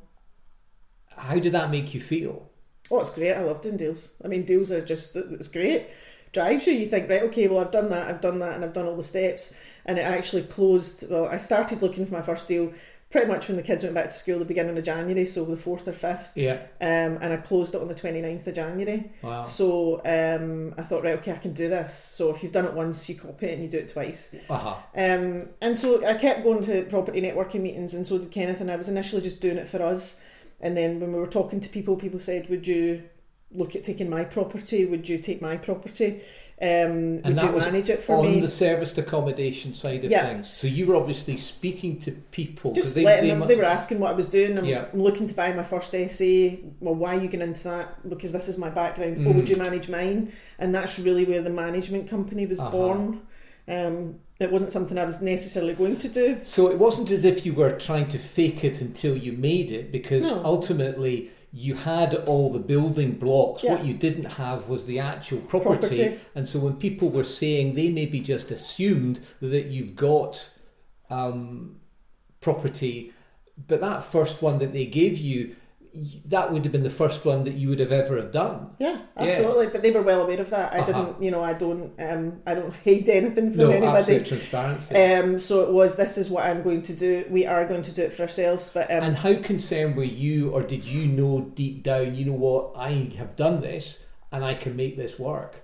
[1.08, 2.52] how did that make you feel?
[2.92, 3.34] Oh, it's great.
[3.34, 4.14] I love doing deals.
[4.24, 5.88] I mean, deals are just, it's great.
[6.34, 6.74] Drives you.
[6.74, 8.96] You think, right, okay, well, I've done that, I've done that, and I've done all
[8.96, 9.56] the steps.
[9.86, 11.10] And it actually closed.
[11.10, 12.74] Well, I started looking for my first deal
[13.14, 15.56] pretty much when the kids went back to school the beginning of January, so the
[15.56, 16.30] 4th or 5th.
[16.34, 16.54] Yeah.
[16.82, 19.12] Um, and I closed it on the 29th of January.
[19.22, 19.44] Wow.
[19.44, 21.94] So um, I thought, right, okay, I can do this.
[21.94, 24.36] So if you've done it once, you copy it and you do it twice.
[24.50, 24.78] Uh-huh.
[24.96, 28.62] Um, and so I kept going to property networking meetings, and so did Kenneth.
[28.62, 30.20] And I was initially just doing it for us.
[30.60, 33.04] And then when we were talking to people, people said, "Would you
[33.52, 34.86] look at taking my property?
[34.86, 36.24] Would you take my property?"
[36.62, 38.40] Um, And would that you was manage it for on me?
[38.40, 40.28] the serviced accommodation side of Yeah.
[40.28, 40.48] things.
[40.48, 42.74] So you were obviously speaking to people.
[42.74, 44.58] just they, letting they them, they were asking what I was doing.
[44.58, 44.86] I'm Yeah.
[44.94, 46.60] looking to buy my first SA.
[46.80, 48.08] Well, why are you getting into that?
[48.08, 49.18] Because this is my background.
[49.18, 49.28] Mm.
[49.28, 50.32] Oh, would you manage mine?
[50.60, 52.70] And that's really where the management company was Uh-huh.
[52.70, 53.22] born.
[53.68, 56.38] Um, it wasn't something I was necessarily going to do.
[56.44, 59.92] So it wasn't as if you were trying to fake it until you made it,
[59.92, 60.42] because No.
[60.44, 63.64] ultimately you had all the building blocks.
[63.64, 65.80] What you didn't have was the actual property.
[65.80, 66.20] Property.
[66.34, 70.50] And so when people were saying they maybe just assumed that you've got
[71.12, 71.80] um,
[72.42, 73.14] property,
[73.68, 75.56] but that first one that they gave you,
[76.26, 78.72] that would have been the first one that you would have ever have done.
[78.80, 79.24] Yeah, Yeah.
[79.28, 79.68] absolutely.
[79.68, 80.74] But they were well aware of that.
[80.74, 80.92] I Uh-huh.
[80.92, 83.98] didn't, you know, I don't, um, I don't hate anything from no, anybody.
[84.00, 84.96] absolute transparency.
[84.96, 85.96] Um, so it was.
[85.96, 87.26] This is what I'm going to do.
[87.30, 88.72] We are going to do it for ourselves.
[88.74, 92.34] But um, and how concerned were you, or did you know deep down, you know
[92.34, 95.58] what, I have done this and I can make this work?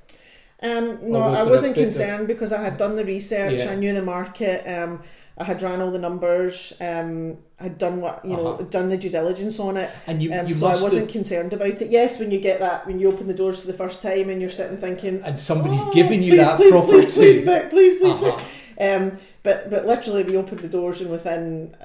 [0.61, 3.59] Um, no, was I wasn't bit of- concerned because I had done the research.
[3.63, 3.71] Yeah.
[3.71, 4.63] I knew the market.
[4.67, 5.01] Um,
[5.37, 6.73] I had ran all the numbers.
[6.81, 8.63] Um, I'd done what you know, Uh-huh.
[8.69, 9.89] done the due diligence on it.
[10.07, 11.89] And you, Um, you so I wasn't have, concerned about it.
[11.89, 14.39] Yes, when you get that, when you open the doors for the first time and
[14.39, 17.01] you're sitting thinking, and somebody's "Oh, giving you please, that please, property.
[17.01, 18.13] Please, please, book, please, please.
[18.15, 18.37] Uh-huh.
[18.81, 19.11] Um,
[19.43, 21.75] but but literally, we opened the doors and within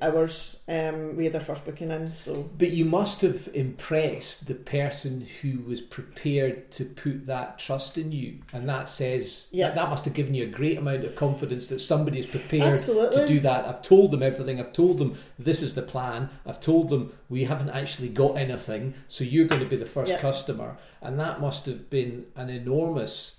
[0.00, 2.12] hours, um, we had our first booking in.
[2.12, 7.98] So But you must have impressed the person who was prepared to put that trust
[7.98, 9.68] in you, and that says Yeah.
[9.68, 12.72] that, that must have given you a great amount of confidence that somebody is prepared
[12.74, 13.22] Absolutely.
[13.22, 13.66] to do that.
[13.66, 14.60] I've told them everything.
[14.60, 16.30] I've told them this is the plan.
[16.46, 20.12] I've told them we haven't actually got anything, so you're going to be the first
[20.12, 20.18] Yeah.
[20.20, 23.36] customer, and that must have been an enormous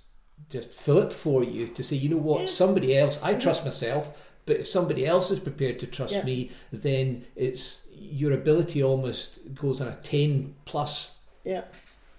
[0.52, 2.46] just fill it for you to say, you know what, Yeah.
[2.48, 3.20] somebody else.
[3.24, 4.18] I trust myself.
[4.46, 6.24] But if somebody else is prepared to trust Yeah.
[6.26, 11.62] me, then it's your ability almost goes on a 10 plus yeah.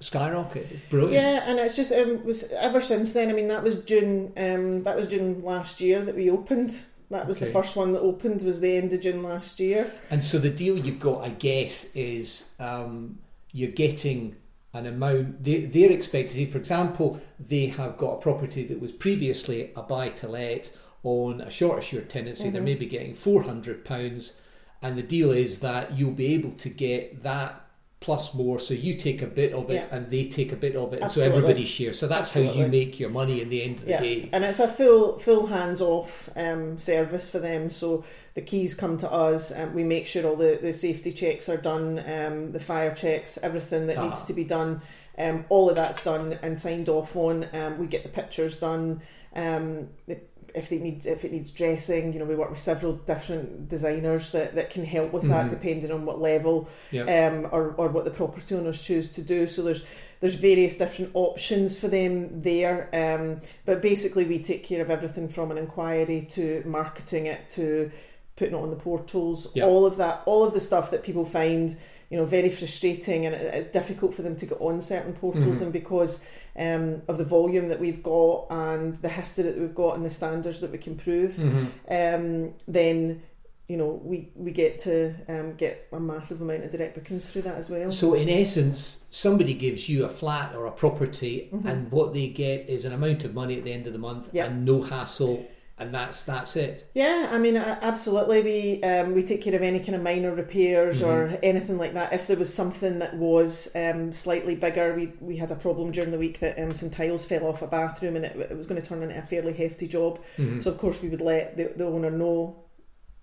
[0.01, 0.68] skyrocket.
[0.71, 1.14] It's brilliant.
[1.14, 3.29] Yeah, and it's just um, was ever since then.
[3.29, 4.33] I mean, that was June.
[4.37, 6.79] Um, that was June last year that we opened.
[7.11, 7.47] That was Okay.
[7.47, 8.42] the first one that opened.
[8.42, 9.90] Was the end of June last year.
[10.11, 13.18] And so the deal you've got, I guess, is um,
[13.53, 14.37] you're getting
[14.75, 15.45] an amount.
[15.45, 20.09] They, they're expecting, for example, they have got a property that was previously a buy
[20.11, 22.49] to let on a short assured tenancy.
[22.51, 22.67] They're Mhm.
[22.67, 24.35] maybe getting £400.
[24.81, 27.62] And the deal is that you'll be able to get that
[28.03, 28.59] plus more.
[28.59, 29.87] So you take a bit of it Yeah.
[29.97, 30.97] and they take a bit of it.
[30.97, 31.33] And Absolutely.
[31.33, 31.99] so everybody shares.
[31.99, 34.29] So that's how you make your money in the end of the day.
[34.33, 37.71] and it's a full full hands off um, service for them.
[37.71, 41.49] So the keys come to us, and we make sure all the, the safety checks
[41.49, 44.27] are done, um, the fire checks, everything that needs Ah.
[44.27, 44.83] to be done.
[45.19, 47.47] Um, all of that's done and signed off on.
[47.53, 49.03] Um, we get the pictures done.
[49.37, 50.21] Um, the-
[50.55, 54.33] if they need if it needs dressing, you know, we work with several different designers
[54.33, 55.51] that, that can help with that, Mhm.
[55.51, 57.05] depending on what level Yeah.
[57.29, 59.47] um, or, or what the property owners choose to do.
[59.47, 59.85] So there's
[60.21, 62.88] there's various different options for them there.
[62.93, 67.91] Um, but basically, we take care of everything from an inquiry to marketing it to
[68.37, 69.51] putting it on the portals.
[69.55, 69.65] Yeah.
[69.65, 71.77] All of that, all of the stuff that people find,
[72.09, 75.59] you know, very frustrating, and it's difficult for them to get on certain portals.
[75.59, 75.62] Mhm.
[75.62, 76.25] And because
[76.57, 80.11] um, of the volume that we've got and the history that we've got and the
[80.11, 81.67] standards that we can prove, Mhm.
[81.88, 83.23] um, then
[83.69, 87.43] you know we we get to um, get a massive amount of direct bookings through
[87.43, 87.91] that as well.
[87.91, 91.65] So, in essence, somebody gives you a flat or a property, Mhm.
[91.65, 94.29] and what they get is an amount of money at the end of the month,
[94.33, 94.47] Yeah.
[94.47, 95.47] and no hassle,
[95.83, 96.88] and that's that's it.
[96.95, 98.42] Yeah, I mean, absolutely.
[98.42, 102.12] We um, we take care of any kind of minor repairs or anything like that.
[102.12, 106.12] If there was something that was um, slightly bigger, we we had a problem during
[106.12, 108.81] the week that um, some tiles fell off a bathroom and it, it was going
[108.81, 110.21] to turn into a fairly hefty job.
[110.38, 110.62] Mhm.
[110.62, 112.64] So of course we would let the, the owner know,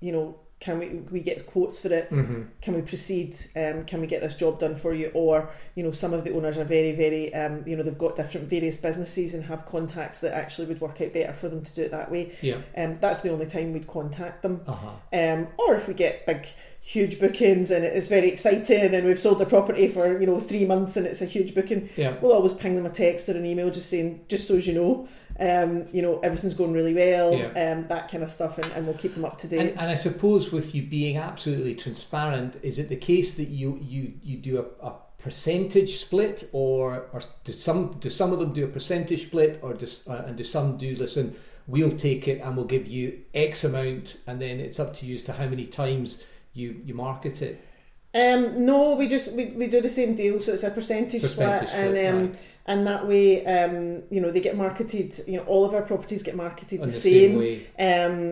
[0.02, 2.10] you know, can we we get quotes for it?
[2.10, 2.48] Mhm.
[2.62, 3.36] Can we proceed?
[3.56, 5.10] Um, can we get this job done for you?
[5.14, 8.16] Or you know, some of the owners are very very um, you know they've got
[8.18, 11.76] different various businesses and have contacts that actually would work out better for them to
[11.76, 12.34] do it that way.
[12.42, 12.58] Yeah.
[12.76, 14.62] Um, that's the only time we'd contact them.
[14.68, 14.90] Uh huh.
[15.14, 16.46] Um, or if we get big,
[16.82, 20.66] huge bookings and it's very exciting and we've sold the property for you know three
[20.66, 22.16] months and it's a huge booking, Yeah.
[22.22, 24.74] we'll always ping them a text or an email just saying, just so as you
[24.74, 25.08] know,
[25.40, 27.72] um, you know everything's going really well, Yeah.
[27.72, 29.60] um, that kind of stuff, and, and we'll keep them up to date.
[29.60, 33.80] And, and I suppose with you being absolutely transparent, is it the case that you
[33.82, 38.54] you you do a, a percentage split, or or do some do some of them
[38.54, 41.36] do a percentage split, or does uh, and do some do listen?
[41.68, 45.16] We'll take it and we'll give you X amount, and then it's up to you
[45.16, 46.24] as to how many times
[46.54, 47.64] you you market it.
[48.12, 51.70] Um, no, we just we, we do the same deal, so it's a percentage, Percentage
[51.70, 52.40] split, and um, right.
[52.70, 55.14] And that way, um, you know, they get marketed.
[55.28, 57.66] You know, all of our properties get marketed the, the same, same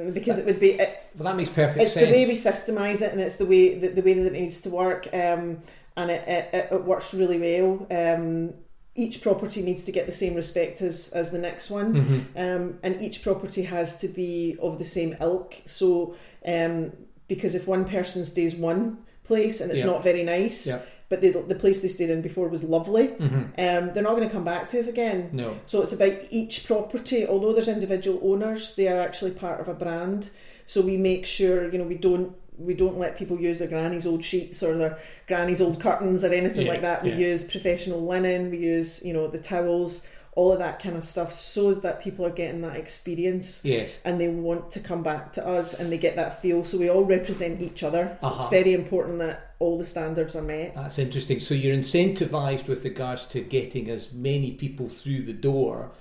[0.08, 2.04] um, because it would be it, Well, that makes perfect it's sense.
[2.04, 4.34] It's the way we systemize it, and it's the way the, the way that it
[4.34, 5.58] needs to work, um,
[5.98, 7.88] and it, it, it- works really well.
[7.90, 8.54] Um,
[8.94, 12.20] each property needs to get the same respect as, as the next one, Mhm.
[12.36, 15.56] um, and each property has to be of the same ilk.
[15.66, 16.92] So, um,
[17.28, 19.88] because if one person stays one place and it's Yeah.
[19.88, 20.82] not very nice, Yeah.
[21.10, 23.44] But they, the place they stayed in before was lovely, Mhm.
[23.58, 25.30] um, they're not going to come back to us again.
[25.32, 25.56] No.
[25.66, 29.74] So it's about each property, although there's individual owners, they are actually part of a
[29.74, 30.30] brand.
[30.66, 34.08] So we make sure, you know, we don't we don't let people use their granny's
[34.08, 37.04] old sheets or their granny's old curtains or anything Yeah, like that.
[37.04, 37.18] We yeah.
[37.18, 41.32] use professional linen, we use, you know, the towels, all of that kind of stuff,
[41.34, 44.00] so that people are getting that experience Yes.
[44.04, 46.64] and they want to come back to us and they get that feel.
[46.64, 48.18] So we all represent each other.
[48.22, 48.42] So Uh-huh.
[48.44, 50.76] it's very important that all the standards are met.
[50.76, 51.40] That's interesting.
[51.40, 55.92] So you're incentivized with regards to getting as many people through the door,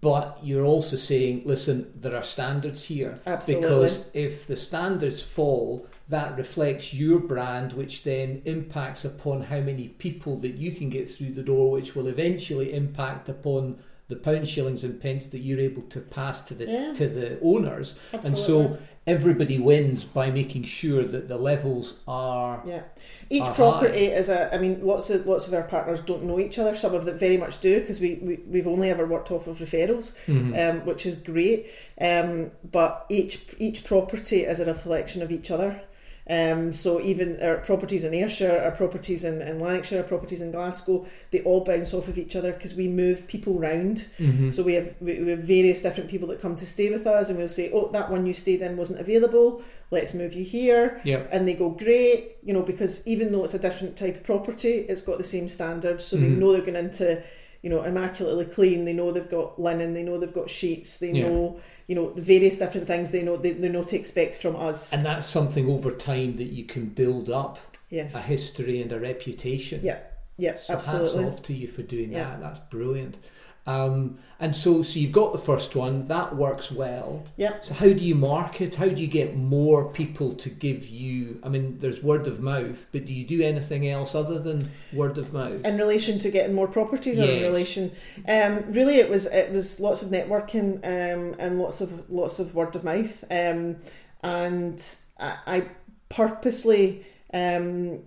[0.00, 3.18] but you're also saying, listen, there are standards here.
[3.26, 3.68] Absolutely.
[3.68, 9.88] Because if the standards fall, that reflects your brand, which then impacts upon how many
[9.88, 14.48] people that you can get through the door, which will eventually impact upon the pound
[14.48, 16.92] shillings and pence that you're able to pass to the Yeah.
[16.94, 17.96] to the owners.
[18.12, 18.28] Absolutely.
[18.28, 22.82] And so everybody wins by making sure that the levels are Yeah,
[23.28, 24.54] each are property is a.
[24.54, 26.76] I mean, lots of lots of our partners don't know each other.
[26.76, 29.58] Some of them very much do because we, we we've only ever worked off of
[29.58, 30.58] referrals, Mhm.
[30.70, 31.66] um, which is great.
[32.00, 35.80] Um, but each each property is a reflection of each other.
[36.30, 40.52] Um, so even our properties in Ayrshire, our properties in, in Lanarkshire, our properties in
[40.52, 44.04] Glasgow, they all bounce off of each other because we move people round.
[44.18, 44.52] Mhm.
[44.54, 47.30] So we have we we have various different people that come to stay with us,
[47.30, 49.62] and we'll say, "Oh, that one you stayed in wasn't available.
[49.90, 51.30] Let's move you here." Yep.
[51.32, 54.86] And they go, "Great," you know, because even though it's a different type of property,
[54.88, 56.04] it's got the same standards.
[56.04, 56.38] So they Mhm.
[56.38, 57.22] know they're going into,
[57.62, 58.84] you know, immaculately clean.
[58.84, 59.94] They know they've got linen.
[59.94, 60.98] They know they've got sheets.
[60.98, 61.28] They Yeah.
[61.28, 64.56] know, you know, the various different things they know they, they know to expect from
[64.56, 64.92] us.
[64.92, 67.58] And that's something over time that you can build up
[67.90, 68.14] yes.
[68.14, 69.80] a history and a reputation.
[69.82, 69.98] Yeah.
[70.38, 70.56] Yeah.
[70.56, 71.24] So absolutely.
[71.24, 72.30] hats off to you for doing Yeah.
[72.30, 72.40] that.
[72.40, 73.18] That's brilliant.
[73.66, 77.22] Um, and so, so you've got the first one that works well.
[77.36, 77.60] Yeah.
[77.60, 78.74] So how do you market?
[78.74, 81.40] How do you get more people to give you?
[81.42, 85.18] I mean, there's word of mouth, but do you do anything else other than word
[85.18, 85.64] of mouth?
[85.70, 87.90] in relation to getting more properties or in relation
[88.28, 92.54] um, really it was it was lots of networking um, and lots of lots of
[92.54, 93.76] word of mouth um,
[94.22, 95.68] and I, I
[96.08, 98.00] purposely um,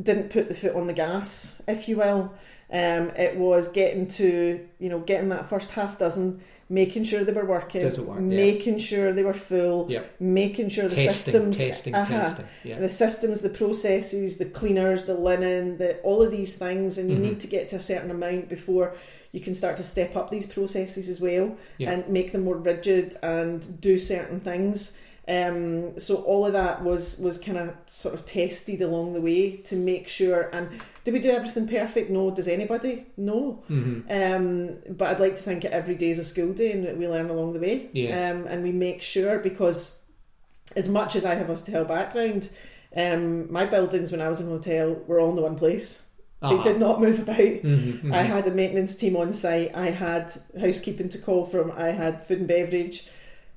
[0.00, 2.34] didn't put the foot on the gas if you will
[2.72, 7.32] um, it was getting to you know getting that first half dozen making sure they
[7.32, 8.18] were working work?
[8.20, 8.36] Yeah.
[8.36, 12.46] making sure they were full making sure the testing, systems testing, uh-huh, testing.
[12.62, 12.78] Yeah.
[12.78, 17.16] the systems, the processes, the cleaners, the linen, the all of these things, and you
[17.16, 17.20] Mhm.
[17.22, 18.94] need to get to a certain amount before
[19.32, 21.90] you can start to step up these processes as well Yeah.
[21.92, 24.96] and make them more rigid and do certain things.
[25.28, 29.56] Um, so all of that was was kind of sort of tested along the way
[29.66, 30.50] to make sure.
[30.52, 30.68] And
[31.04, 32.10] did we do everything perfect?
[32.10, 32.30] No.
[32.30, 33.06] Does anybody?
[33.16, 33.62] No.
[33.68, 36.86] hmm Um, but I'd like to think that every day is a school day and
[36.86, 37.88] that we learn along the way.
[37.92, 38.34] Yes.
[38.34, 39.98] Um, and we make sure because
[40.76, 42.50] as much as I have a hotel background,
[42.96, 46.06] um, my buildings when I was in a hotel were all in the one place.
[46.42, 46.56] Uh-huh.
[46.56, 47.36] They did not move about.
[47.36, 48.26] Mhm, I mhm.
[48.26, 49.72] had a maintenance team on site.
[49.74, 51.70] I had housekeeping to call from.
[51.72, 53.08] I had food and beverage.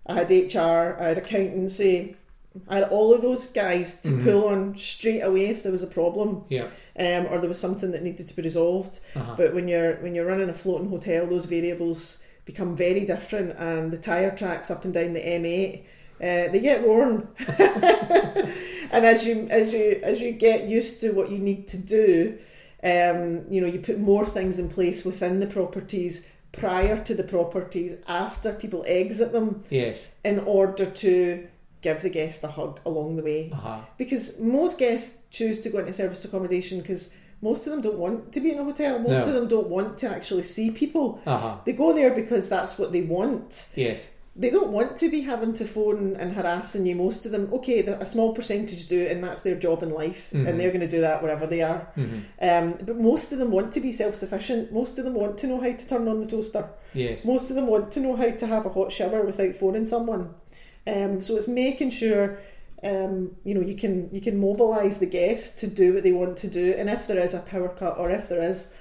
[0.06, 0.98] I had HR.
[1.00, 2.16] I had accountancy.
[2.68, 4.24] I had all of those guys to Mhm.
[4.24, 6.68] pull on straight away if there was a problem Yeah.
[7.00, 9.00] um, or there was something that needed to be resolved.
[9.16, 9.34] Uh-huh.
[9.36, 13.92] But when you're when you're running a floating hotel, those variables become very different, and
[13.92, 15.86] the tire tracks up and down the M8
[16.22, 17.28] uh, they get worn.
[18.92, 22.38] and as you as you as you get used to what you need to do,
[22.84, 27.24] um, you know you put more things in place within the properties prior to the
[27.24, 30.10] properties after people exit them yes.
[30.24, 31.48] in order to
[31.84, 33.80] give the guest a hug along the way Uh-huh.
[33.98, 38.32] because most guests choose to go into service accommodation because most of them don't want
[38.32, 38.98] to be in a hotel.
[39.00, 39.28] Most No.
[39.28, 41.20] of them don't want to actually see people.
[41.28, 41.58] Uh-huh.
[41.66, 43.68] They go there because that's what they want.
[43.76, 44.10] Yes.
[44.36, 46.96] They don't want to be having to phone and harassing you.
[46.96, 50.48] Most of them, okay, a small percentage do, and that's their job in life, Mhm.
[50.48, 51.82] and they're going to do that wherever they are.
[51.94, 54.72] hmm Um, but most of them want to be self sufficient.
[54.72, 56.66] Most of them want to know how to turn on the toaster.
[56.96, 57.26] Yes.
[57.26, 60.30] Most of them want to know how to have a hot shower without phoning someone.
[60.86, 62.40] Um, so it's making sure
[62.84, 66.38] um, you know you can you can mobilise the guests to do what they want
[66.38, 68.74] to do, and if there is a power cut or if there is,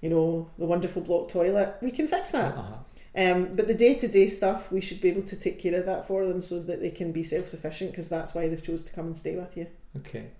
[0.00, 2.56] you know, the wonderful block toilet, we can fix that.
[2.56, 2.78] Uh-huh.
[3.16, 5.86] Um, but the day to day stuff, we should be able to take care of
[5.86, 8.82] that for them so that they can be self sufficient because that's why they've chose
[8.84, 9.68] to come and stay with you.
[9.96, 10.30] Okay.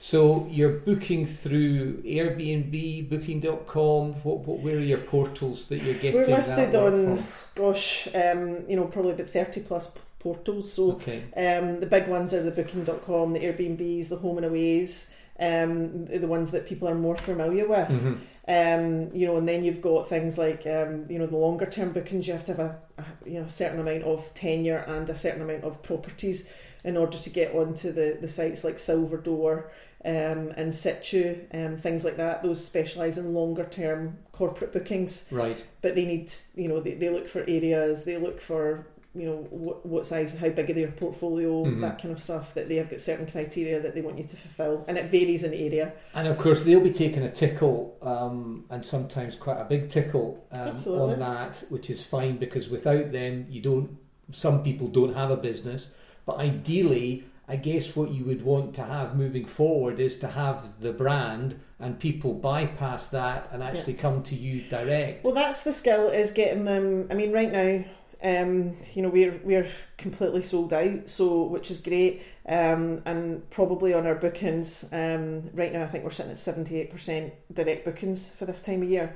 [0.00, 4.14] So you're booking through Airbnb, Booking.com.
[4.22, 7.26] What, what where are your portals that you're getting We're listed on, from?
[7.56, 10.72] gosh, um, you know, probably about thirty plus portals.
[10.72, 11.22] So Okay.
[11.36, 15.14] Um, the big ones are the Booking.com, the Airbnbs, the Home and Aways.
[15.40, 17.88] um, the ones that people are more familiar with.
[17.88, 18.14] Mm-hmm.
[18.48, 21.92] Um, you know, and then you've got things like um, you know the longer term
[21.92, 22.26] bookings.
[22.26, 25.14] You have to have a, a you know a certain amount of tenure and a
[25.14, 26.50] certain amount of properties
[26.84, 29.70] in order to get onto the the sites like Silver Door
[30.04, 32.42] um, and Situ, um, things like that.
[32.42, 35.64] Those specialise in longer term corporate bookings, Right.
[35.82, 38.86] but they need you know they, they look for areas, they look for
[39.18, 41.80] you know what, what size, how big are their portfolio, Mhm.
[41.80, 42.54] that kind of stuff.
[42.54, 45.44] That they have got certain criteria that they want you to fulfil, and it varies
[45.44, 45.92] in area.
[46.14, 50.44] And of course, they'll be taking a tickle, um, and sometimes quite a big tickle
[50.52, 53.96] um, on that, which is fine because without them, you don't.
[54.30, 55.90] Some people don't have a business,
[56.26, 60.80] but ideally, I guess what you would want to have moving forward is to have
[60.80, 65.24] the brand, and people bypass that and actually come to you direct.
[65.24, 67.06] Well, that's the skill is getting them.
[67.10, 67.84] I mean, right now,
[68.22, 72.22] um, you know, we're we're completely sold out, so which is great.
[72.46, 76.80] Um, and probably on our bookings, um, right now, I think we're sitting at seventy
[76.80, 79.14] eight percent direct bookings for this time of year.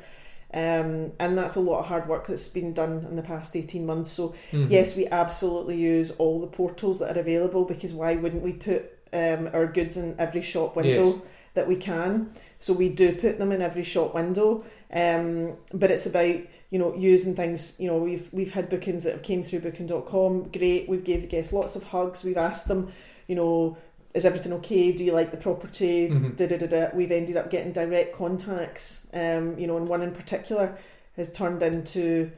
[0.54, 3.86] Um, and that's a lot of hard work that's been done in the past 18
[3.86, 4.10] months.
[4.12, 4.68] So, Mhm.
[4.68, 8.84] yes, we absolutely use all the portals that are available because why wouldn't we put
[9.14, 11.16] um, our goods in every shop window Yes.
[11.54, 12.32] that we can?
[12.58, 14.62] So, we do put them in every shop window.
[14.92, 16.36] Um, but it's about
[16.70, 20.50] you know using things you know we've we've had bookings that have came through booking.com
[20.52, 22.92] great we've gave the guests lots of hugs we've asked them
[23.26, 23.76] you know
[24.14, 26.36] is everything okay do you like the property Mhm.
[26.36, 26.88] da, da, da, da.
[26.94, 30.76] we've ended up getting direct contacts um, you know and one in particular
[31.16, 32.30] has turned into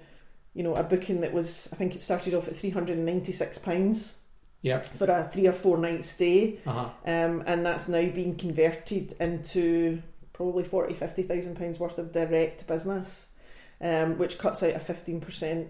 [0.54, 4.20] you know a booking that was i think it started off at 396 pounds
[4.62, 4.84] Yep.
[4.86, 6.88] for a three or four night stay Uh-huh.
[7.06, 10.00] um, and that's now being converted into
[10.34, 13.32] probably 40 50,000 pounds worth of direct business
[13.80, 15.66] um, which cuts out a 15%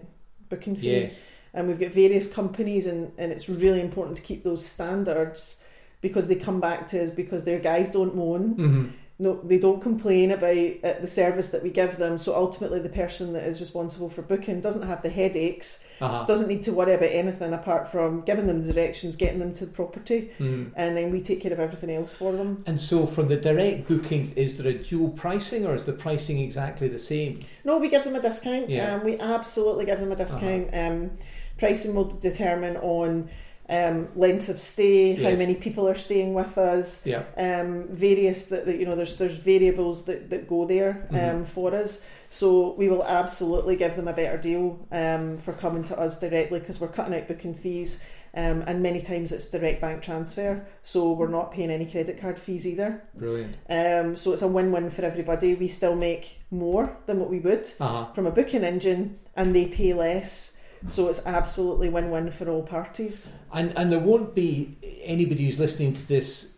[0.49, 0.91] booking fee.
[0.91, 1.23] Yes.
[1.53, 5.63] and we've got various companies and, and it's really important to keep those standards
[6.01, 8.49] because they come back to us because their guys don't moan.
[8.51, 8.85] Hmm
[9.17, 12.89] no they don't complain about uh, the service that we give them so ultimately the
[12.89, 16.25] person that is responsible for booking doesn't have the headaches Uh-huh.
[16.25, 19.65] doesn't need to worry about anything apart from giving them the directions getting them to
[19.65, 20.71] the property Mhm.
[20.75, 23.87] and then we take care of everything else for them And so, for the direct
[23.87, 27.39] bookings, is there a dual pricing, or is the pricing exactly the same?
[27.63, 28.69] No, we give them a discount.
[28.69, 28.83] Yeah.
[28.87, 28.95] Uh-huh.
[28.97, 30.65] Um, we absolutely give them a discount.
[30.73, 31.11] Um,
[31.57, 33.29] pricing will determine on
[33.67, 37.23] um, length of stay, how many people are staying with us, Yeah.
[37.37, 38.95] um, various that, that you know.
[38.95, 41.47] There's there's variables that, that go there um, Mhm.
[41.47, 42.05] for us.
[42.29, 46.59] So we will absolutely give them a better deal um, for coming to us directly
[46.59, 48.03] because we're cutting out booking fees.
[48.37, 52.37] Um, and many times it's direct bank transfer, so we're not paying any credit card
[52.37, 53.01] fees either.
[53.15, 53.55] Brilliant.
[53.69, 55.55] Um, so it's a win-win for everybody.
[55.55, 58.05] We still make more than what we would Uh huh.
[58.13, 60.54] from a booking engine and they pay less.
[60.87, 63.33] So it's absolutely win win for all parties.
[63.53, 66.55] And and there won't be anybody who's listening to this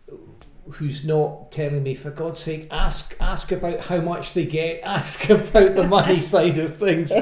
[0.72, 5.28] who's not telling me, for God's sake, ask ask about how much they get, ask
[5.28, 7.12] about the money side of things.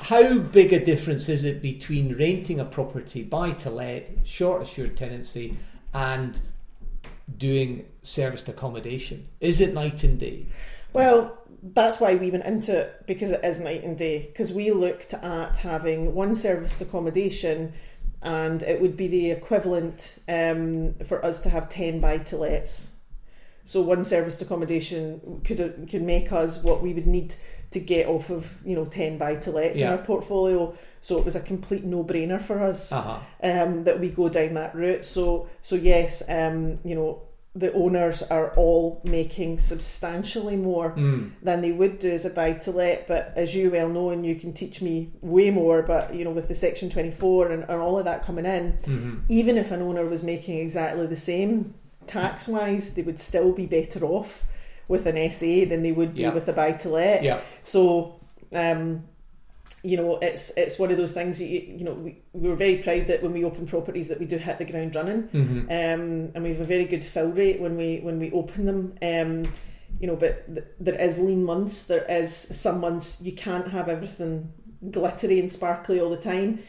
[0.00, 4.96] How big a difference is it between renting a property, buy to let, short assured
[4.96, 5.56] tenancy,
[5.94, 6.38] and
[7.36, 9.28] doing serviced accommodation?
[9.40, 10.46] Is it night and day?
[10.92, 14.20] Well, that's why we went into it because it is night and day.
[14.26, 17.72] Because we looked at having one serviced accommodation
[18.20, 22.96] and it would be the equivalent um, for us to have 10 buy to lets.
[23.64, 27.34] So one serviced accommodation could could make us what we would need
[27.70, 29.92] to get off of you know 10 buy to lets Yeah.
[29.92, 30.74] in our portfolio.
[31.00, 32.90] So it was a complete no brainer for us.
[32.92, 33.18] Uh huh.
[33.42, 35.04] um, that we go down that route.
[35.04, 37.22] So, so yes, um, you know,
[37.54, 41.32] the owners are all making substantially more Mm.
[41.42, 43.06] than they would do as a buy to let.
[43.06, 46.30] But as you well know, and you can teach me way more, but you know,
[46.30, 49.82] with the Section 24 and, and all of that coming in, hmm even if an
[49.82, 51.74] owner was making exactly the same
[52.06, 54.44] tax wise, they would still be better off
[54.88, 56.32] with an SA than they would be Yeah.
[56.34, 57.22] with a buy to let.
[57.22, 57.40] Yeah.
[57.62, 58.14] So,
[58.54, 59.04] um,
[59.82, 61.38] you know, it's it's one of those things.
[61.38, 64.20] that You, you know, we, we were very proud that when we open properties that
[64.20, 67.30] we do hit the ground running, hmm um, and we have a very good fill
[67.30, 68.94] rate when we when we open them.
[69.02, 69.52] Um,
[70.00, 71.84] you know, but th- there is lean months.
[71.84, 74.52] There is some months you can't have everything
[74.90, 76.60] glittery and sparkly all the time.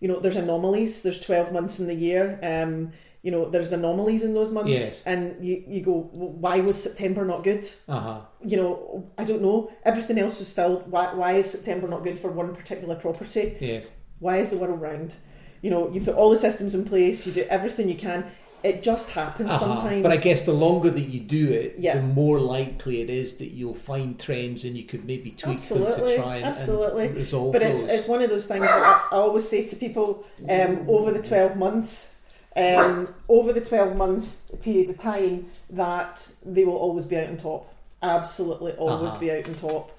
[0.00, 1.02] You know, there's anomalies.
[1.02, 2.38] There's twelve months in the year.
[2.42, 2.92] Um,
[3.22, 5.02] you know, there's anomalies in those months, Yes.
[5.06, 7.64] and you you go, "Well, why was September not good?
[7.88, 8.20] Uh huh.
[8.44, 9.70] you know, I don't know.
[9.84, 10.90] Everything else was filled.
[10.90, 13.56] Why, why is September not good for one particular property?
[13.60, 13.88] Yes.
[14.18, 15.14] Why is the world round?
[15.62, 18.24] You know, you put all the systems in place, you do everything you can.
[18.64, 19.58] It just happens Uh-huh.
[19.66, 20.02] sometimes.
[20.04, 21.96] But I guess the longer that you do it, Yeah.
[21.96, 25.84] the more likely it is that you'll find trends and you could maybe tweak them
[25.84, 27.06] to try and, absolutely.
[27.06, 27.84] and resolve But those.
[27.84, 31.10] it's, it's one of those things that I, I always say to people um, over
[31.12, 32.11] the 12 months,
[32.56, 37.36] um, over the 12 months period of time that they will always be out on
[37.36, 37.72] top.
[38.02, 39.20] Absolutely always Uh-huh.
[39.20, 39.90] be out on top.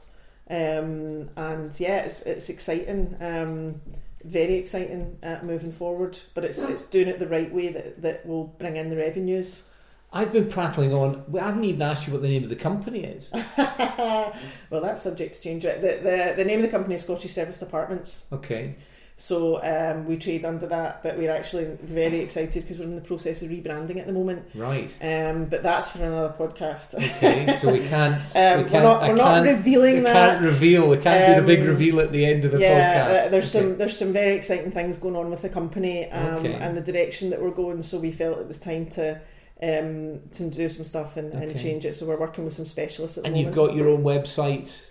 [0.50, 3.16] Um, and yeah, it's, it's exciting.
[3.22, 3.82] Um,
[4.26, 8.26] very exciting uh, moving forward, but it's it's doing it the right way that, that
[8.26, 9.70] will bring in the revenues.
[10.14, 11.24] I've been prattling on.
[11.38, 13.32] I haven't even asked you what the name of the company is.
[13.58, 14.34] well,
[14.82, 15.66] that's subject to change.
[15.66, 15.82] Right?
[15.82, 18.28] The, the the name of the company is Scottish Serviced Apartments.
[18.32, 18.76] Okay.
[19.24, 23.02] So um, we trade under that, but we're actually very excited because we're in the
[23.02, 24.44] process of rebranding at the moment.
[24.54, 24.94] Right.
[25.02, 26.96] Um, but that's for another podcast.
[26.96, 27.58] Okay.
[27.62, 28.22] So we can't.
[28.36, 28.84] Um, we we're can't.
[28.84, 30.14] not, I we're not revealing we that.
[30.40, 30.90] can't reveal.
[30.90, 33.30] We can't do the big Um, reveal at the end of the yeah, podcast.
[33.32, 33.66] there's Okay.
[33.66, 36.54] some there's some very exciting things going on with the company um, Okay.
[36.56, 37.82] and the direction that we're going.
[37.82, 39.22] So we felt it was time to
[39.62, 41.96] um, to do some stuff and, and change it.
[41.96, 43.56] So we're working with some specialists at the And moment.
[43.56, 44.90] you've got your own website.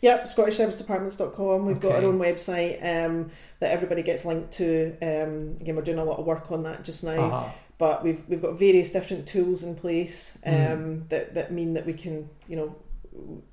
[0.00, 1.66] Yep, ScottishServicedApartments.com.
[1.66, 3.30] We've got our own website um,
[3.60, 4.96] that everybody gets linked to.
[5.02, 7.20] Um, again, we're doing a lot of work on that just now.
[7.20, 7.48] Uh-huh.
[7.78, 11.08] But we've we've got various different tools in place um, Mm.
[11.10, 12.74] that that mean that we can you know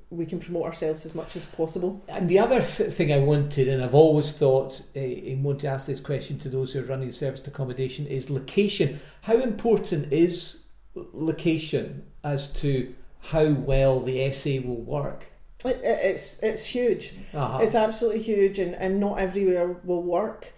[0.09, 2.03] we can promote ourselves as much as possible.
[2.07, 5.67] And the other th- thing I wanted, and I've always thought, uh, and want to
[5.67, 8.99] ask this question to those who are running serviced accommodation, is location.
[9.21, 10.59] How important is
[10.95, 15.25] location as to how well the SA will work?
[15.63, 17.13] It, it- it's it's huge.
[17.33, 17.59] Uh-huh.
[17.61, 20.53] It's absolutely huge, and, and not everywhere will work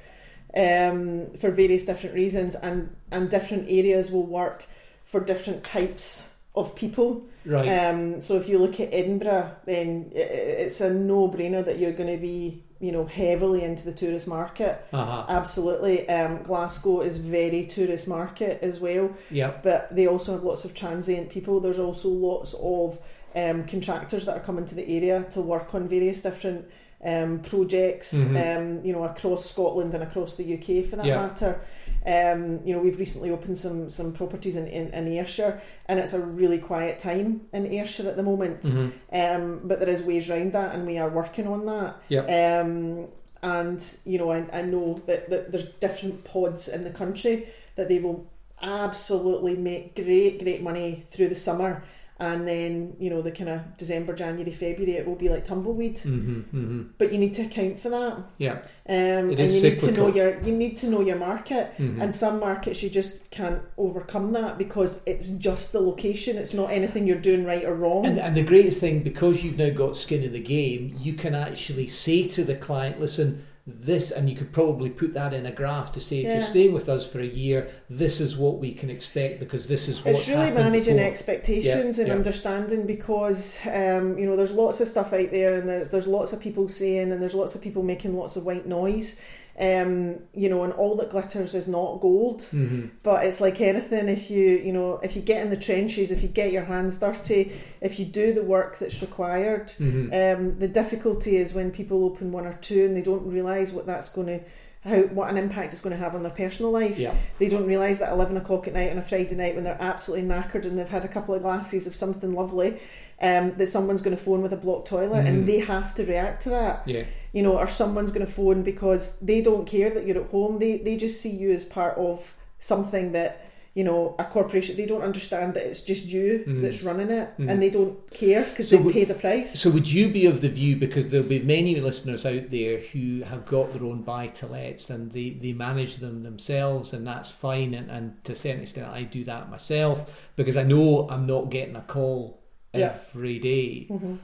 [0.55, 4.65] um, for various different reasons, and and different areas will work
[5.05, 7.23] for different types of people.
[7.45, 7.67] right.
[7.67, 12.17] Um, so if you look at Edinburgh, then it's a no-brainer that you're going to
[12.21, 14.83] be, you know, heavily into the tourist market.
[14.91, 15.25] uh-huh.
[15.29, 16.09] Absolutely.
[16.09, 19.61] Um, Glasgow is very tourist market as well, Yep.
[19.63, 21.59] but they also have lots of transient people.
[21.59, 22.99] There's also lots of
[23.37, 26.65] um, contractors that are coming to the area to work on various different
[27.05, 28.57] um, projects, Mhm.
[28.57, 31.27] um, you know, across Scotland and across the UK for that Yeah.
[31.27, 31.59] matter.
[32.05, 36.13] Um, you know, we've recently opened some some properties in, in, in Ayrshire, and it's
[36.13, 38.61] a really quiet time in Ayrshire at the moment.
[38.63, 38.91] Mhm.
[39.13, 41.97] Um, but there is ways around that, and we are working on that.
[42.09, 42.25] Yep.
[42.65, 43.07] Um,
[43.43, 47.87] and you know, I, I know that, that there's different pods in the country that
[47.89, 48.25] they will
[48.63, 51.83] absolutely make great, great money through the summer,
[52.19, 55.97] and then you know the kind of December, January, February, it will be like tumbleweed.
[55.97, 56.43] Mhm.
[56.53, 56.87] Mhm.
[56.97, 58.53] But you need to account for that, Yeah.
[58.89, 61.71] um, It and is you need to know your you need to know your market.
[61.77, 62.01] Mhm.
[62.01, 66.37] And some markets you just can't overcome that because it's just the location.
[66.37, 68.05] It's not anything you're doing right or wrong.
[68.05, 71.35] And, and the great thing, because you've now got skin in the game, you can
[71.35, 75.51] actually say to the client, listen, this, and you could probably put that in a
[75.51, 76.33] graph to say, if Yeah.
[76.35, 79.89] you're staying with us for a year, this is what we can expect because this
[79.89, 81.09] is what it's really managing before.
[81.09, 82.13] expectations Yeah, and yeah.
[82.13, 86.31] understanding because um, you know there's lots of stuff out there and there's there's lots
[86.31, 89.21] of people saying and there's lots of people making lots of white noise
[89.59, 92.91] um, you know and all that glitters is not gold Mhm.
[93.01, 96.21] but it's like anything if you you know if you get in the trenches if
[96.21, 97.51] you get your hands dirty
[97.81, 100.13] if you do the work that's required Mhm.
[100.35, 103.87] um, the difficulty is when people open one or two and they don't realise what
[103.87, 104.39] that's going to
[104.83, 107.15] how what an impact it's going to have on their personal life Yeah.
[107.39, 110.27] they don't realise that 11 o'clock at night on a Friday night when they're absolutely
[110.27, 112.77] knackered and they've had a couple of glasses of something lovely,
[113.21, 115.27] um, that someone's going to phone with a blocked toilet Mm.
[115.27, 116.83] and they have to react to that.
[116.85, 117.03] Yeah.
[117.33, 120.59] You know, or someone's going to phone because they don't care that you're at home.
[120.59, 123.43] They, they just see you as part of something that,
[123.73, 126.61] you know, a corporation, they don't understand that it's just you Mm.
[126.61, 127.49] that's running it Mm.
[127.51, 129.59] and they don't care because So they've would- paid a price.
[129.59, 133.21] So would you be of the view because there'll be many listeners out there who
[133.23, 137.29] have got their own buy to lets and they, they manage them themselves and that's
[137.29, 141.25] fine and, and to a certain extent I do that myself because I know I'm
[141.27, 142.39] not getting a call
[142.79, 142.95] Yeah.
[142.95, 143.85] every day.
[143.87, 144.15] hmm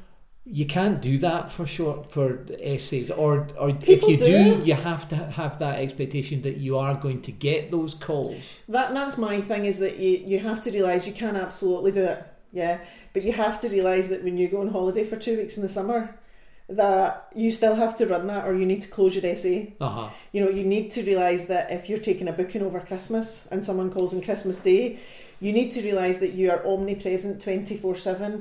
[0.46, 2.26] You can't do that for short for
[2.78, 4.62] SAs, or or if you do, do.
[4.68, 8.44] you have to have that expectation that you are going to get those calls.
[8.68, 12.04] That that's my thing is that you you have to realise you can absolutely do
[12.14, 12.20] it,
[12.52, 12.76] yeah.
[13.14, 15.64] But you have to realise that when you go on holiday for two weeks in
[15.64, 16.00] the summer,
[16.70, 19.56] that you still have to run that, or you need to close your SA.
[19.80, 20.10] Uh huh.
[20.34, 23.64] You know, you need to realise that if you're taking a booking over Christmas and
[23.64, 25.00] someone calls on Christmas Day,
[25.44, 28.32] you need to realise that you are omnipresent twenty four seven,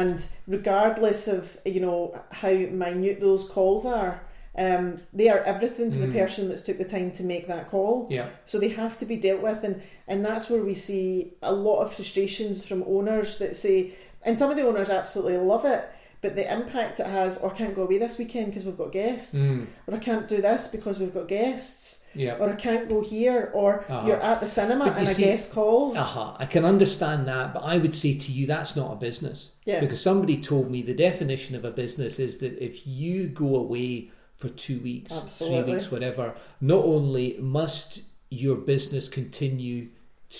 [0.00, 2.00] and regardless of you know
[2.40, 4.14] how minute those calls are.
[4.56, 6.06] Um, they are everything to Mm.
[6.06, 8.06] the person that's took the time to make that call.
[8.08, 8.28] Yeah.
[8.50, 11.78] So they have to be dealt with, and and that's where we see a lot
[11.82, 13.76] of frustrations from owners that say,
[14.22, 15.82] and some of the owners absolutely love it,
[16.24, 18.92] but the impact it has, or I can't go away this weekend because we've got
[18.92, 19.66] guests, Mm.
[19.86, 22.38] or I can't do this because we've got guests, Yeah.
[22.40, 24.06] or I can't go here, or Uh-huh.
[24.08, 25.94] you're at the cinema and a see- guest calls.
[25.96, 26.32] Uh huh.
[26.38, 29.50] I can understand that, but I would say to you that's not a business.
[29.66, 29.80] Yeah.
[29.80, 34.10] Because somebody told me the definition of a business is that if you go away
[34.36, 35.62] for two weeks, Absolutely.
[35.62, 38.00] three weeks, whatever, not only must
[38.30, 39.88] your business continue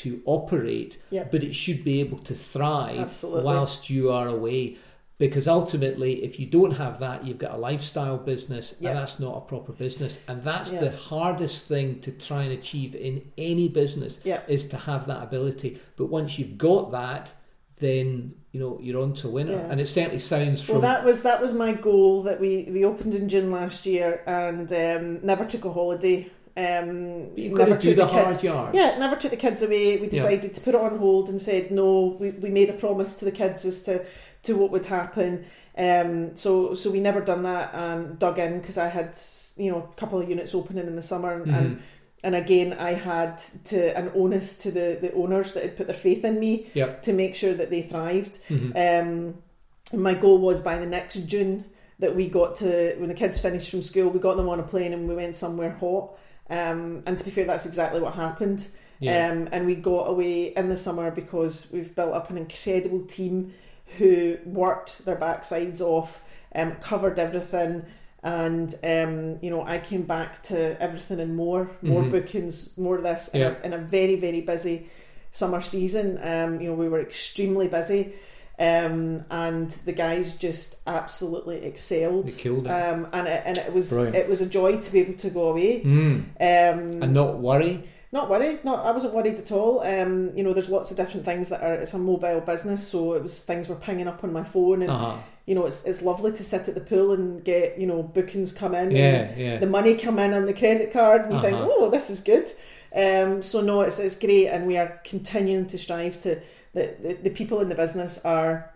[0.03, 1.24] to operate, Yeah.
[1.30, 3.45] but it should be able to thrive Absolutely.
[3.45, 4.76] whilst you are away.
[5.16, 8.90] Because ultimately, if you don't have that, you've got a lifestyle business, Yeah.
[8.90, 10.18] and that's not a proper business.
[10.26, 10.80] And that's Yeah.
[10.80, 14.40] the hardest thing to try and achieve in any business Yeah.
[14.48, 15.78] is to have that ability.
[15.96, 17.32] But once you've got that,
[17.78, 19.52] then you know you're on to winner.
[19.52, 19.66] Yeah.
[19.70, 22.84] And it certainly sounds from Well, that was that was my goal that we, we
[22.84, 26.28] opened in June last year and um, never took a holiday.
[26.56, 28.76] Um, But you've got to never do took the kids- hard yards.
[28.76, 29.96] Yeah, never took the kids away.
[29.96, 32.16] We decided to put it on hold and said no.
[32.20, 34.04] We, we made a promise to the kids as to,
[34.45, 35.45] to what would happen.
[35.76, 39.16] Um, so so we never done that and dug in because I had
[39.57, 41.55] you know a couple of units opening in the summer Mm-hmm.
[41.55, 41.82] and
[42.22, 45.97] and again I had to an onus to the, the owners that had put their
[45.97, 47.03] faith in me Yep.
[47.03, 48.38] to make sure that they thrived.
[48.49, 48.72] Mhm.
[48.76, 51.64] Um, my goal was by the next June
[51.99, 54.62] that we got to when the kids finished from school, we got them on a
[54.62, 56.16] plane and we went somewhere hot.
[56.49, 58.66] Um, and to be fair, that's exactly what happened.
[59.01, 59.28] Yeah.
[59.30, 63.53] Um, and we got away in the summer because we've built up an incredible team
[63.99, 66.24] who worked their backsides off,
[66.55, 67.85] um, covered everything.
[68.22, 72.11] And um, you know, I came back to everything and more, more Mhm.
[72.11, 74.87] bookings, more of this, in, a, in a very, very busy
[75.30, 76.18] summer season.
[76.22, 78.14] Um, you know, we were extremely busy,
[78.59, 82.28] um, and the guys just absolutely excelled.
[82.28, 82.70] They killed it.
[82.70, 84.16] Um, and it, and it was Brilliant.
[84.16, 85.82] it was a joy to be able to go away.
[85.82, 86.14] Mm.
[86.41, 87.85] Um, And not worry.
[88.14, 88.64] Not worried.
[88.64, 89.80] Not I wasn't worried at all.
[89.80, 91.74] Um, you know, there's lots of different things that are.
[91.74, 94.90] It's a mobile business, so it was things were pinging up on my phone, and
[94.90, 95.16] Uh-huh.
[95.46, 98.52] you know, it's it's lovely to sit at the pool and get you know bookings
[98.54, 98.92] come in.
[98.92, 99.56] Yeah, and yeah.
[99.58, 101.68] The money come in on the credit card, and you think, Uh-huh.
[101.70, 102.48] oh, this is good.
[102.94, 106.40] Um, so no, it's it's great, and we are continuing to strive to
[106.72, 108.70] the, the the people in the business are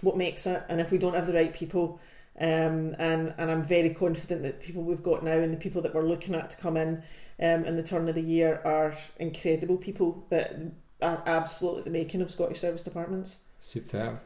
[0.00, 2.00] what makes it, and if we don't have the right people.
[2.38, 5.80] Um, and and I'm very confident that the people we've got now and the people
[5.82, 7.02] that we're looking at to come in
[7.40, 10.54] um, in the turn of the year are incredible people that
[11.00, 13.44] are absolutely the making of Scottish serviced apartments.
[13.58, 14.20] Superb.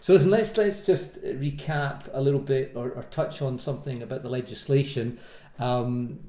[0.00, 4.22] So listen, let's let's just recap a little bit or, or touch on something about
[4.22, 5.18] the legislation.
[5.58, 6.20] Um,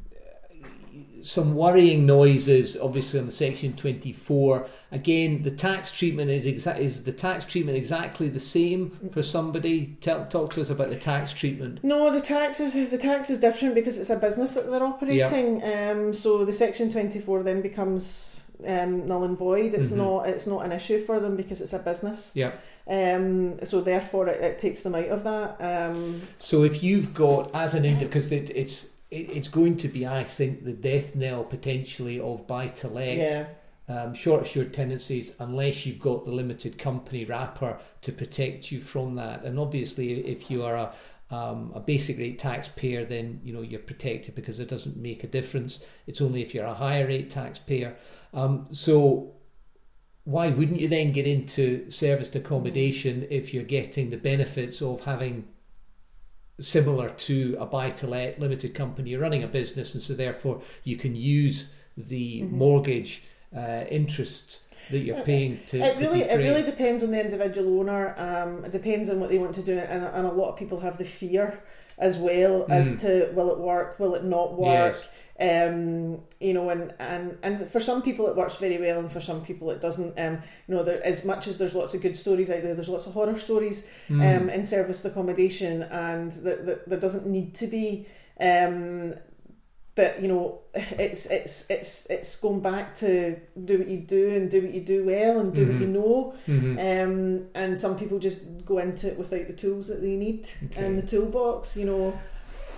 [1.24, 4.68] some worrying noises, obviously, on the section twenty four.
[4.92, 9.98] Again, the tax treatment is exa- is the tax treatment exactly the same for somebody?
[10.00, 11.84] Tell, talk to us about the tax treatment.
[11.84, 15.62] No, the tax is the tax is different because it's a business that they're operating.
[15.64, 19.74] Um, so the section twenty four then becomes um, null and void.
[19.74, 19.98] It's Mhm.
[19.98, 22.32] not it's not an issue for them because it's a business.
[22.36, 22.54] Yeah.
[22.90, 25.58] Um, so therefore it, it takes them out of that.
[25.60, 29.88] Um, So if you've got as an individual, because it, it's it, it's going to
[29.88, 33.18] be, I think, the death knell potentially of buy to let.
[33.18, 33.48] yeah.
[33.90, 39.16] um, short assured tenancies unless you've got the limited company wrapper to protect you from
[39.16, 39.44] that.
[39.44, 40.94] And obviously, if you are a
[41.30, 45.28] um, a basic rate taxpayer, then you know you're protected because it doesn't make a
[45.28, 45.80] difference.
[46.06, 47.96] It's only if you're a higher rate taxpayer.
[48.34, 49.34] Um, so
[50.24, 55.48] why wouldn't you then get into serviced accommodation if you're getting the benefits of having
[56.60, 60.62] similar to a buy to let limited company you're running a business and so therefore
[60.84, 62.58] you can use the Mm-hmm.
[62.58, 63.24] mortgage
[63.56, 67.80] uh, interest that you're paying to, It to really, it really depends on the individual
[67.80, 68.14] owner.
[68.18, 70.80] Um, it depends on what they want to do, and, and a lot of people
[70.80, 71.60] have the fear
[71.98, 74.96] as well as to will it work, will it not work.
[75.40, 79.22] Um, you know, and, and and for some people it works very well, and for
[79.22, 80.18] some people it doesn't.
[80.20, 82.90] Um, you know, there, as much as there's lots of good stories out there, there's
[82.90, 84.38] lots of horror stories Mm.
[84.42, 88.08] um, in serviced accommodation, and that there, there doesn't need to be.
[88.40, 89.14] Um,
[89.94, 93.36] but you know, it's it's it's it's going back to
[93.66, 96.34] do what you do and do what you do well and do what you know.
[96.48, 97.04] Mhm.
[97.04, 100.86] Um, and some people just go into it without the tools that they need Okay.
[100.86, 101.76] in the toolbox.
[101.78, 102.20] You know,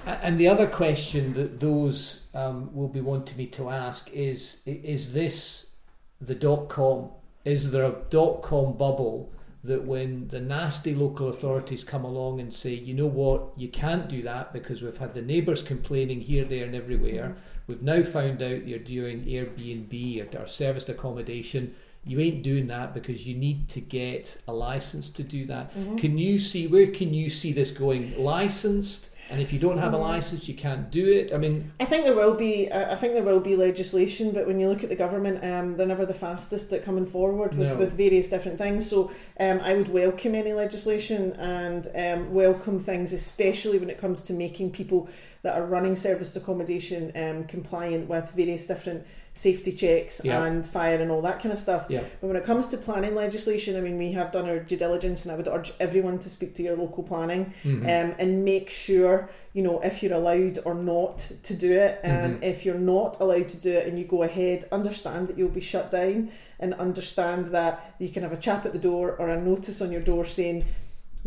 [0.05, 5.13] And the other question that those um, will be wanting me to ask is: Is
[5.13, 5.71] this
[6.19, 7.11] the dot com?
[7.45, 9.31] Is there a dot com bubble
[9.63, 14.07] that when the nasty local authorities come along and say, you know what, you can't
[14.07, 17.35] do that because we've had the neighbours complaining here, there, and everywhere.
[17.67, 21.75] We've now found out you're doing Airbnb or, or serviced accommodation.
[22.05, 25.73] You ain't doing that because you need to get a license to do that.
[25.97, 28.17] Can you see where can you see this going?
[28.17, 31.33] Licensed, and if you don't have a license, you can't do it.
[31.33, 32.71] I mean, I think there will be.
[32.71, 35.77] I I think there will be legislation, but when you look at the government, um,
[35.77, 37.75] they're never the fastest at coming forward with, No.
[37.77, 38.89] with various different things.
[38.89, 44.23] So um, I would welcome any legislation and um, welcome things, especially when it comes
[44.23, 45.07] to making people
[45.43, 49.05] that are running serviced accommodation um, compliant with various different
[49.39, 50.43] safety checks Yeah.
[50.45, 51.85] and fire and all that kind of stuff.
[51.87, 52.01] Yeah.
[52.19, 55.23] But when it comes to planning legislation, I mean, we have done our due diligence,
[55.23, 57.83] and I would urge everyone to speak to your local planning Mhm.
[57.83, 61.99] um, and make sure you know if you're allowed or not to do it.
[62.03, 62.43] And Mhm.
[62.51, 65.61] if you're not allowed to do it and you go ahead, understand that you'll be
[65.61, 66.29] shut down,
[66.59, 69.91] and understand that you can have a chap at the door or a notice on
[69.93, 70.65] your door saying.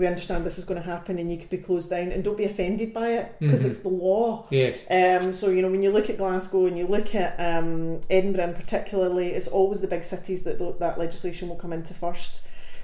[0.03, 2.36] We understand this is going to happen, and you could be closed down, and don't
[2.36, 3.66] be offended by it because Mhm.
[3.66, 4.48] it's the law.
[4.50, 4.84] Yes.
[4.90, 8.48] Um, so you know when you look at Glasgow and you look at um, Edinburgh,
[8.48, 12.40] in particularly, it's always the big cities that that legislation will come into first.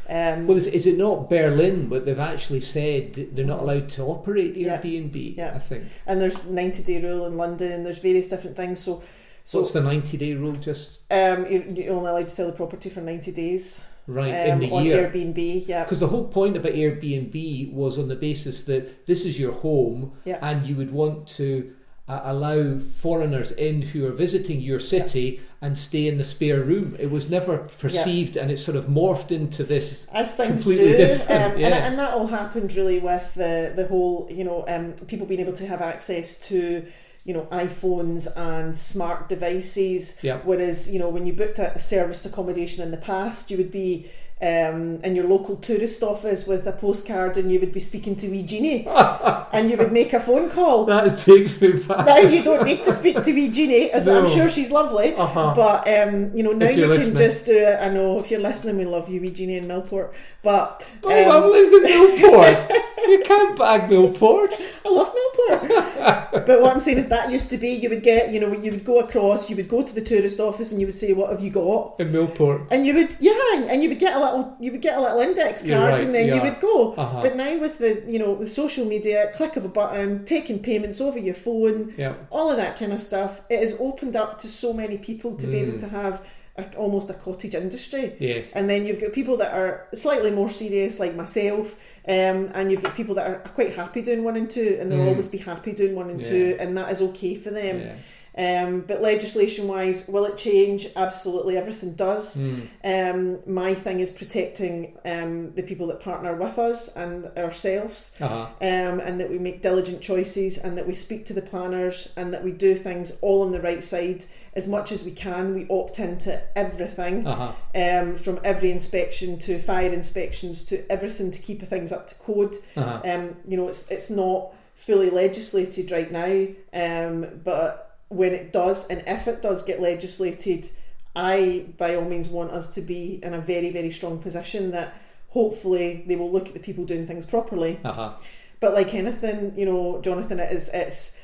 [0.09, 4.05] Um, Well, is, is it not Berlin, but they've actually said they're not allowed to
[4.05, 4.81] operate Yeah.
[4.81, 5.37] Airbnb?
[5.37, 5.55] Yeah.
[5.57, 5.87] I think.
[6.07, 8.79] and there's ninety day rule in London, and there's various different things.
[8.79, 9.03] So,
[9.45, 10.53] so What's the ninety-day rule?
[10.53, 14.51] Just um, you're, you're only allowed to sell the property for ninety days right um,
[14.51, 15.09] in the on year.
[15.09, 15.69] Airbnb.
[15.69, 19.53] Yeah, Because the whole point about Airbnb was on the basis that this is your
[19.53, 20.39] home, Yeah.
[20.43, 21.75] and you would want to
[22.09, 26.97] uh, allow foreigners in who are visiting your city and stay in the spare room.
[26.99, 30.07] It was never perceived, and it sort of morphed into this.
[30.13, 33.87] as things completely do, different, um, and, and that all happened really with the the
[33.89, 36.87] whole you know um, people being able to have access to
[37.29, 40.19] you know iPhones and smart devices.
[40.23, 40.41] Yeah.
[40.45, 44.11] Whereas you know when you booked a serviced accommodation in the past, you would be
[44.41, 48.29] um, in your local tourist office with a postcard, and you would be speaking to
[48.31, 48.87] wee Jeannie,
[49.53, 50.87] and you would make a phone call.
[50.87, 52.07] That takes me back.
[52.07, 55.15] Now you don't need to speak to wee Jeannie, as I'm sure she's lovely.
[55.15, 55.53] Uh-huh.
[55.55, 57.79] But um, you know now you you're can just do it.
[57.79, 60.15] I know if you're listening, we love you, wee Jeannie in Millport.
[60.43, 62.71] But Oh, I'm um, lives in Millport.
[63.09, 64.53] you can't bag Millport.
[64.85, 66.31] I love Millport.
[66.47, 68.71] but what I'm saying is that used to be you would get you know you
[68.71, 71.31] would go across, you would go to the tourist office, and you would say, "What
[71.31, 72.67] have you got?" In Millport.
[72.71, 73.33] And you would, yeah,
[73.69, 76.15] and you would get a little, you would get a little index card, right, and
[76.15, 76.93] then you would go.
[76.95, 77.23] Uh-huh.
[77.23, 81.01] But now with the, you know, with social media, click of a button, taking payments
[81.01, 82.15] over your phone, Yeah.
[82.31, 85.47] all of that kind of stuff, it has opened up to so many people to
[85.47, 85.69] be Mm.
[85.69, 86.23] able to have
[86.59, 88.15] a, almost a cottage industry.
[88.19, 88.53] Yes.
[88.53, 92.83] And then you've got people that are slightly more serious, like myself, um, and you've
[92.83, 95.09] got people that are, are quite happy doing one and two, and they'll Mm.
[95.09, 96.31] always be happy doing one and Yeah.
[96.31, 97.81] two, and that is okay for them.
[97.81, 97.93] Yeah.
[98.37, 100.87] Um, but legislation wise, will it change?
[100.95, 102.37] Absolutely, everything does.
[102.37, 102.69] Mm.
[102.85, 108.47] Um, my thing is protecting um, the people that partner with us and ourselves, Uh-huh.
[108.61, 112.33] um, and that we make diligent choices, and that we speak to the planners, and
[112.33, 114.25] that we do things all on the right side
[114.55, 115.55] as much as we can.
[115.55, 117.53] We opt into everything, Uh-huh.
[117.75, 122.57] um, from every inspection to fire inspections to everything to keep things up to code.
[122.77, 123.01] Uh-huh.
[123.05, 128.87] Um, you know, it's it's not fully legislated right now, um, but when it does,
[128.89, 130.69] and if it does get legislated,
[131.15, 134.95] I by all means want us to be in a very very strong position that
[135.31, 137.79] hopefully they will look at the people doing things properly.
[137.85, 138.13] Uh-huh.
[138.61, 141.21] But like anything, you know, Jonathan, it is it's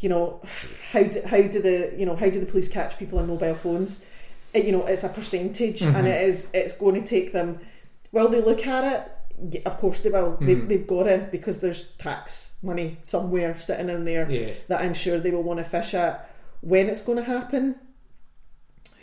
[0.00, 0.42] you know
[0.92, 3.54] how do, how do the you know how do the police catch people on mobile
[3.54, 4.06] phones?
[4.52, 6.06] It, you know, it's a percentage, and Mhm.
[6.06, 7.60] it is it's going to take them.
[8.12, 9.10] Will they look at it?
[9.50, 10.36] Yeah, of course they will.
[10.40, 10.68] They, Mhm.
[10.68, 14.62] they've got to because there's tax money somewhere sitting in there Yes.
[14.64, 16.28] that I'm sure they will want to fish at.
[16.60, 17.74] When it's going to happen,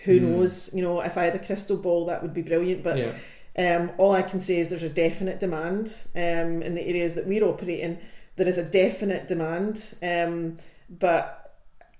[0.05, 0.23] who Mm.
[0.23, 0.73] knows?
[0.73, 2.81] You know, if I had a crystal ball, that would be brilliant.
[2.83, 3.11] But yeah.
[3.57, 7.27] um, all I can say is there's a definite demand um, in the areas that
[7.27, 7.97] we're operating.
[8.37, 10.57] There is a definite demand, um,
[10.89, 11.40] but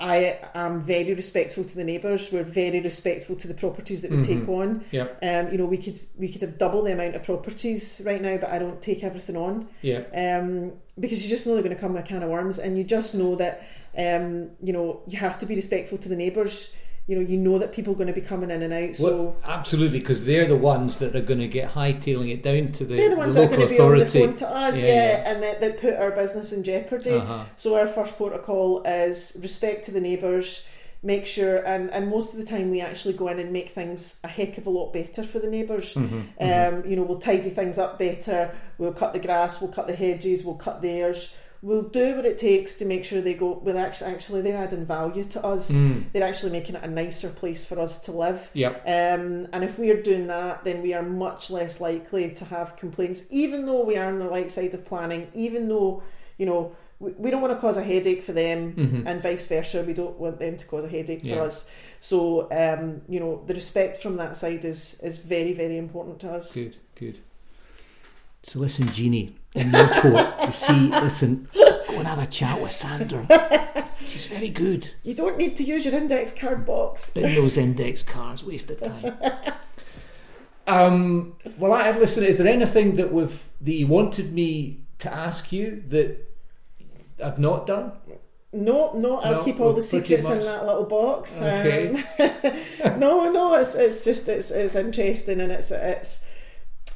[0.02, 2.32] I am very respectful to the neighbours.
[2.34, 4.26] We're very respectful to the properties that we Mhm.
[4.28, 4.84] take on.
[4.92, 5.08] Yeah.
[5.22, 8.38] Um, you know, we could we could have double the amount of properties right now,
[8.38, 10.02] but I don't take everything on Yeah.
[10.14, 12.78] um, because you just know they're going to come with a can of worms, and
[12.78, 13.62] you just know that
[13.98, 16.74] um, you know you have to be respectful to the neighbours.
[17.08, 19.04] You know, you know that people are going to be coming in and out, so.
[19.24, 22.86] Well, absolutely, because they're the ones that are going to get hightailing it down to
[22.86, 24.26] the, they're the ones that are local going to be on the authority.
[24.28, 25.32] phone to us, Yeah, yeah, yeah.
[25.34, 27.10] and that, that put our business in jeopardy.
[27.12, 27.44] Uh-huh.
[27.58, 30.70] So our first protocol is respect to the neighbours,
[31.04, 34.22] make sure, and, and most of the time we actually go in and make things
[34.24, 35.96] a heck of a lot better for the neighbours.
[35.96, 38.54] Mhm, Um, you know, we'll tidy things up better.
[38.78, 39.60] We'll cut the grass.
[39.60, 40.46] We'll cut the hedges.
[40.46, 41.36] We'll cut theirs.
[41.64, 43.60] We'll do what it takes to make sure they go.
[43.64, 45.72] Well, actually, actually, they're adding value to us.
[45.72, 46.06] Mm.
[46.12, 48.50] They're actually making it a nicer place for us to live.
[48.56, 48.78] Yep.
[48.88, 52.78] Um, and if we are doing that, then we are much less likely to have
[52.78, 56.02] complaints, even though we are on the right side of planning, even though,
[56.40, 59.04] you know, we, we don't want to cause a headache for them Mhm.
[59.06, 59.84] and vice versa.
[59.84, 61.36] We don't want them to cause a headache Yeah.
[61.36, 61.70] for us.
[62.00, 66.32] So, um, you know, the respect from that side is, is very, very important to
[66.34, 66.56] us.
[66.56, 67.20] Good, good.
[68.44, 73.26] So listen, Jeannie, in Millport, you see, listen, go and have a chat with Sandra.
[74.08, 74.92] She's very good.
[75.04, 77.12] You don't need to use your index card box.
[77.14, 79.18] Bin those index cards, waste of time.
[80.68, 82.24] um, well, I listen.
[82.24, 86.18] Is there anything that we've that you wanted me to ask you that
[87.24, 87.92] I've not done?
[88.54, 91.42] No, no, I'll No, keep all the pretty secrets in that little box.
[91.42, 92.04] Okay.
[92.20, 96.26] Um, no, no, it's it's just it's it's interesting and it's it's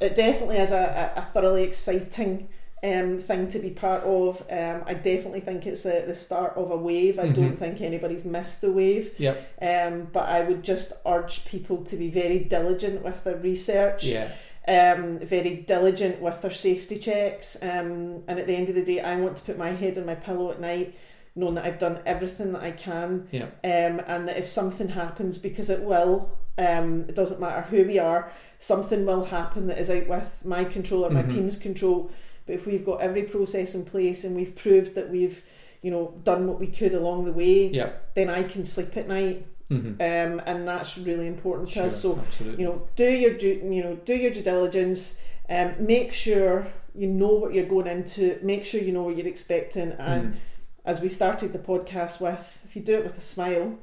[0.00, 2.48] it definitely is a, a, thoroughly exciting
[2.82, 4.42] um, thing to be part of.
[4.50, 7.18] Um, I definitely think it's a, the start of a wave.
[7.18, 7.58] I don't Mhm.
[7.58, 9.14] think anybody's missed the wave.
[9.18, 9.36] Yep.
[9.62, 14.28] Um, but I would just urge people to be very diligent with their research Yeah.
[14.68, 17.56] um, very diligent with their safety checks.
[17.62, 20.04] Um, and at the end of the day, I want to put my head on
[20.06, 20.94] my pillow at night,
[21.34, 23.44] knowing that I've done everything that I can, Yeah.
[23.64, 27.98] um, and that if something happens, because it will, um, it doesn't matter who we
[27.98, 31.32] are, something will happen that is out with my control or my Mhm.
[31.34, 32.10] team's control.
[32.46, 35.42] But if we've got every process in place and we've proved that we've,
[35.82, 37.90] you know, done what we could along the way, Yeah.
[38.14, 42.00] then I can sleep at night, hmm um, and that's really important to us.
[42.00, 42.62] So absolutely.
[42.62, 47.08] you know do your due you know do your due diligence um, make sure you
[47.08, 50.36] know what you're going into make sure you know what you're expecting and Mm.
[50.84, 53.74] as we started the podcast with if you do it with a smile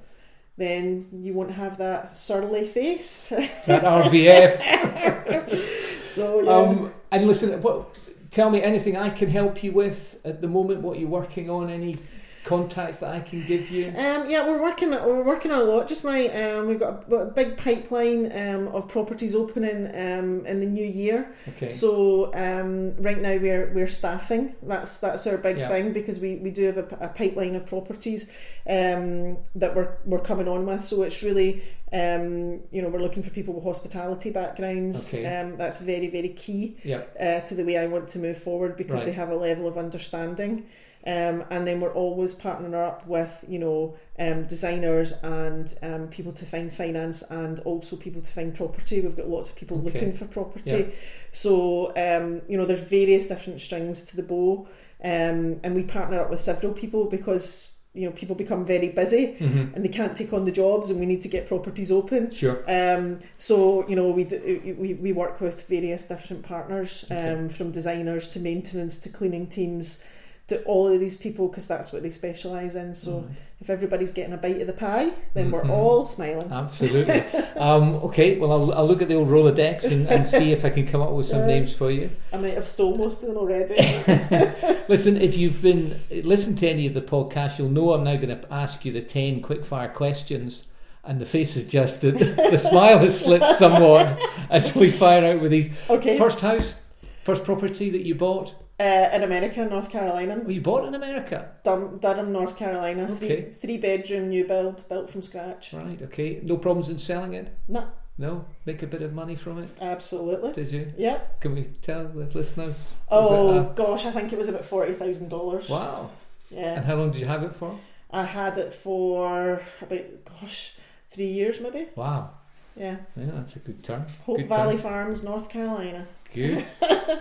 [0.58, 5.49] then you won't have that surly face that RBF.
[6.06, 6.51] so yeah.
[6.51, 7.97] Um, and listen, what,
[8.30, 10.82] tell me anything I can help you with at the moment.
[10.82, 11.70] What you're working on?
[11.70, 11.95] Any
[12.44, 13.88] contacts that I can give you?
[13.96, 14.91] Um, yeah, we're working.
[14.91, 16.12] We're working on a lot just now.
[16.60, 20.86] Um, we've got a, a big pipeline um, of properties opening um, in the new
[20.86, 21.34] year.
[21.50, 21.70] Okay.
[21.70, 24.56] So um, right now we're we're staffing.
[24.62, 25.70] That's that's our big Yeah.
[25.70, 28.32] thing because we, we do have a, a pipeline of properties
[28.70, 30.84] um, that we're we're coming on with.
[30.84, 35.14] So it's really um, you know we're looking for people with hospitality backgrounds.
[35.14, 35.26] Okay.
[35.26, 37.04] Um, that's very very key yeah.
[37.20, 39.06] uh, to the way I want to move forward because Right.
[39.08, 40.66] they have a level of understanding.
[41.06, 46.32] Um, and then we're always partnering up with you know um, designers and um, people
[46.32, 49.01] to find finance and also people to find property.
[49.01, 49.86] We've got lots of people Okay.
[49.91, 50.72] looking for property.
[50.72, 50.95] Yeah.
[51.32, 54.68] So um, you know there's various different strings to the bow,
[55.04, 59.34] um, and we partner up with several people because you know people become very busy
[59.34, 62.32] hmm and they can't take on the jobs, and we need to get properties open.
[62.32, 62.64] Sure.
[62.68, 67.72] Um, so you know we, do, we we work with various different partners, um, from
[67.72, 70.04] designers to maintenance to cleaning teams,
[70.48, 72.94] to all of these people because that's what they specialise in.
[72.96, 73.36] So Mhm.
[73.62, 75.52] if everybody's getting a bite of the pie, then Mhm.
[75.54, 76.52] we're all smiling.
[76.52, 77.22] Absolutely.
[77.58, 80.70] um, okay, well, I'll, I'll look at the old Rolodex and, and see if I
[80.70, 82.10] can come up with some names for you.
[82.34, 83.76] I might have stole most of them already.
[84.89, 88.38] Listen, if you've been listened to any of the podcasts, you'll know I'm now going
[88.38, 90.68] to ask you the 10 quickfire questions.
[91.06, 94.18] And the face is just, the, the smile has slipped somewhat
[94.50, 95.70] as we fire out with these.
[95.89, 96.76] okay, First house,
[97.24, 98.56] first property that you bought?
[98.80, 101.52] Uh, in America, North Carolina, Oh, you bought in America?
[101.64, 103.18] Dum- Durham, North Carolina, Okay.
[103.18, 105.74] three three bedroom new build built from scratch.
[105.74, 106.40] Right, okay.
[106.44, 107.50] No problems in selling it?
[107.68, 107.84] No,
[108.18, 108.46] No?
[108.66, 109.70] Make a bit of money from it?
[109.82, 110.52] absolutely.
[110.54, 110.94] Did you?
[110.98, 111.20] Yeah.
[111.40, 112.92] Can we tell the listeners?
[113.10, 115.70] Oh it gosh, I think it was about forty thousand dollars.
[115.70, 116.10] wow.
[116.52, 116.76] Yeah.
[116.76, 117.78] And how long did you have it for?
[118.12, 120.06] I had it for about
[120.40, 120.78] gosh
[121.12, 121.88] three years maybe.
[121.96, 122.30] Wow.
[122.76, 122.98] Yeah.
[123.16, 124.06] Yeah, that's a good term.
[124.26, 124.78] Hope Good Valley.
[124.78, 126.08] Farms, North Carolina.
[126.34, 126.66] Good.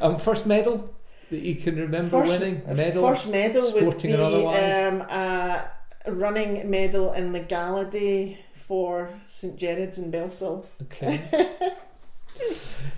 [0.00, 0.94] um, first medal
[1.30, 2.62] that you can remember First, winning?
[2.76, 3.08] Medal?
[3.08, 4.92] first medal would be otherwise?
[4.92, 5.70] um, a
[6.08, 10.66] running medal in the Gala Day for St Gerard's in Bellshill.
[10.82, 11.20] Okay.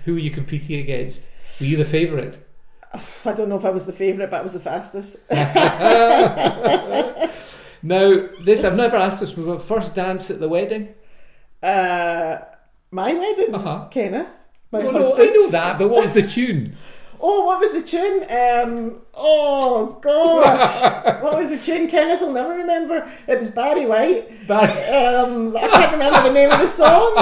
[0.05, 1.23] Who were you competing against?
[1.59, 2.37] Were you the favourite?
[3.25, 5.29] I don't know if I was the favourite, but I was the fastest.
[7.85, 9.59] Now, this I've never asked this before.
[9.59, 10.95] First dance at the wedding?
[11.61, 12.37] Uh,
[12.91, 13.87] my wedding, Uh-huh.
[13.89, 14.27] Kenneth.
[14.71, 15.15] My Oh, no.
[15.15, 16.75] I know that, but what was the tune?
[17.27, 18.23] Oh, what was the tune?
[18.29, 21.87] Um, oh gosh, what was the tune?
[21.87, 23.09] Kenneth will never remember.
[23.25, 24.45] It was Barry White.
[24.45, 27.13] Barry- Um, I can't remember the name of the song.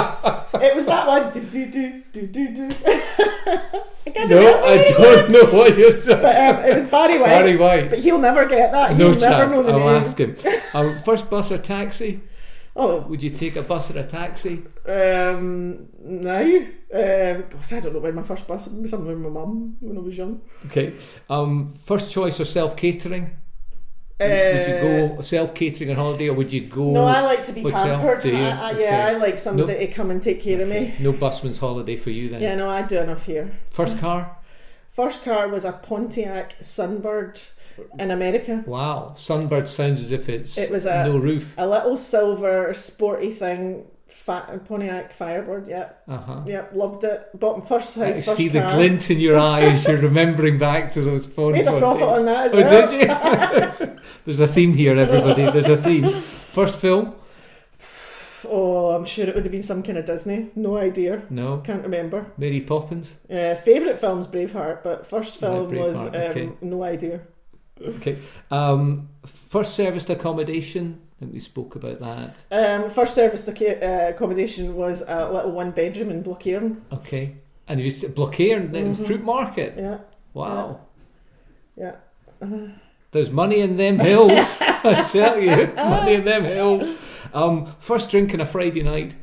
[0.60, 1.32] It was that one.
[1.32, 2.74] Do do do do do do.
[2.86, 4.64] I can't no.
[4.64, 7.26] I don't know what you're talking But um, it was Barry White.
[7.28, 7.90] Barry White.
[7.90, 8.96] But he'll never get that.
[8.98, 9.52] No He'll never chance.
[9.56, 9.88] know the I'll name.
[10.02, 10.36] ask him.
[10.74, 12.20] Um, first bus or taxi?
[12.76, 14.62] Oh, Would you take a bus or a taxi?
[14.88, 16.40] um, now.
[16.40, 18.68] Um, gosh, I don't know when my first bus.
[18.70, 20.40] Maybe something with my mum when I was young.
[20.66, 20.92] Okay.
[21.30, 23.36] Um, first choice or self catering?
[24.20, 24.28] would
[24.68, 24.80] you
[25.16, 26.90] go self catering on holiday or would you go?
[26.90, 28.26] Uh, No, I like to be hotel, pampered.
[28.26, 28.82] I, I, Okay.
[28.82, 30.94] Yeah, I like somebody to come and take care of me.
[31.00, 32.40] No busman's holiday for you then.
[32.40, 33.58] Yeah, no, I do enough here.
[33.70, 34.38] First car?
[34.88, 37.40] First car was a Pontiac Sunbird
[37.98, 38.62] in America.
[38.66, 39.12] Wow.
[39.14, 41.54] Sunbird sounds as if it's It was a- no roof.
[41.58, 45.68] A little silver sporty thing, fat Pontiac Firebird.
[45.68, 46.40] Yeah, Uh huh.
[46.46, 47.28] yeah, loved it.
[47.38, 49.86] Bought my first I house, first see the glint in your eyes.
[49.88, 52.18] you're remembering back to those phone Made a profit days.
[52.18, 52.90] on that as Oh, well.
[52.90, 54.00] did you?
[54.24, 55.50] There's a theme here, everybody.
[55.50, 56.08] There's a theme.
[56.10, 57.14] First film?
[58.46, 60.50] Oh, I'm sure it would have been some kind of Disney.
[60.54, 61.22] No idea.
[61.30, 61.58] No.
[61.58, 62.26] Can't remember.
[62.36, 63.16] Mary Poppins?
[63.30, 66.50] Uh, Favorite film's Braveheart, but first film was um, okay.
[66.60, 67.20] no idea.
[67.80, 68.16] Okay.
[68.50, 71.00] Um, first serviced accommodation.
[71.16, 72.38] I think we spoke about that.
[72.50, 76.80] Um, first service uh, accommodation was a little one bedroom in Blochairn.
[76.92, 77.36] Okay.
[77.66, 79.04] And you used to Blochairn, mm-hmm.
[79.04, 79.74] fruit market.
[79.76, 79.98] Yeah.
[80.34, 80.80] Wow.
[81.76, 81.84] Yeah.
[81.84, 82.46] yeah.
[82.46, 82.66] Uh-huh.
[83.12, 85.72] There's money in them hills, I tell you.
[85.76, 86.92] Money in them hills.
[87.32, 89.14] Um, first drink on a Friday night.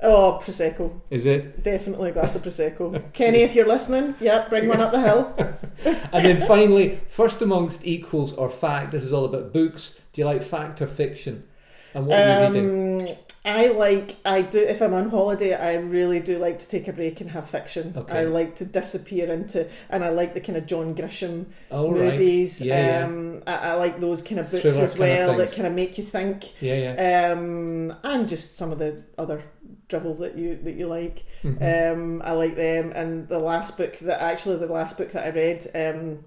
[0.00, 1.00] Oh, prosecco.
[1.08, 3.02] Is it definitely a glass of prosecco?
[3.12, 5.34] Kenny, if you're listening, yeah, bring one up the hill.
[6.12, 8.92] and then finally, first amongst equals or fact.
[8.92, 9.98] This is all about books.
[10.12, 11.44] Do you like fact or fiction?
[11.94, 13.08] And what are you reading?
[13.08, 13.16] Um,
[13.46, 16.92] I like I do if I'm on holiday I really do like to take a
[16.92, 17.94] break and have fiction.
[17.96, 18.18] Okay.
[18.18, 22.60] I like to disappear into and I like the kind of John Grisham oh, movies.
[22.60, 22.68] Right.
[22.68, 23.40] Yeah, um, yeah.
[23.46, 25.74] I, I, like those kind of books Thriller as well kind of that kind of
[25.74, 26.60] make you think.
[26.60, 27.30] Yeah, yeah.
[27.32, 29.44] Um, and just some of the other
[29.88, 31.24] drivel that you that you like.
[31.42, 32.00] Mm-hmm.
[32.00, 32.92] Um, I like them.
[32.94, 36.24] And the last book that actually the last book that I read um,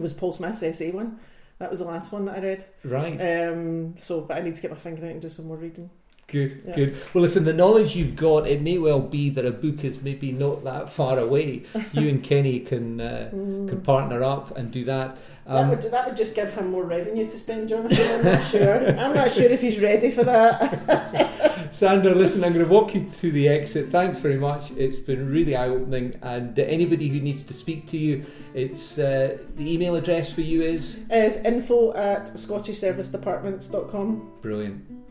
[0.00, 1.18] was Paul Smith's SA one.
[1.58, 2.64] That was the last one that I read.
[2.84, 3.20] Right.
[3.20, 5.90] Um, so, but I need to get my finger out and do some more reading.
[6.26, 6.74] Good, yeah.
[6.74, 6.96] good.
[7.12, 10.32] Well, listen, the knowledge you've got, it may well be that a book is maybe
[10.32, 11.64] not that far away.
[11.92, 13.68] You and Kenny can uh, mm.
[13.68, 15.16] can partner up and do that.
[15.46, 18.18] Um, that, would, that would just give him more revenue to spend, Jonathan.
[18.18, 18.98] I'm not sure.
[18.98, 21.68] I'm not sure if he's ready for that.
[21.74, 23.90] Sandra, listen, I'm going to walk you to the exit.
[23.90, 24.70] Thanks very much.
[24.72, 26.14] It's been really eye opening.
[26.22, 30.62] And anybody who needs to speak to you, it's uh, the email address for you
[30.62, 31.00] is?
[31.10, 34.32] Is info at scottishservicedapartments.com.
[34.40, 35.03] Brilliant.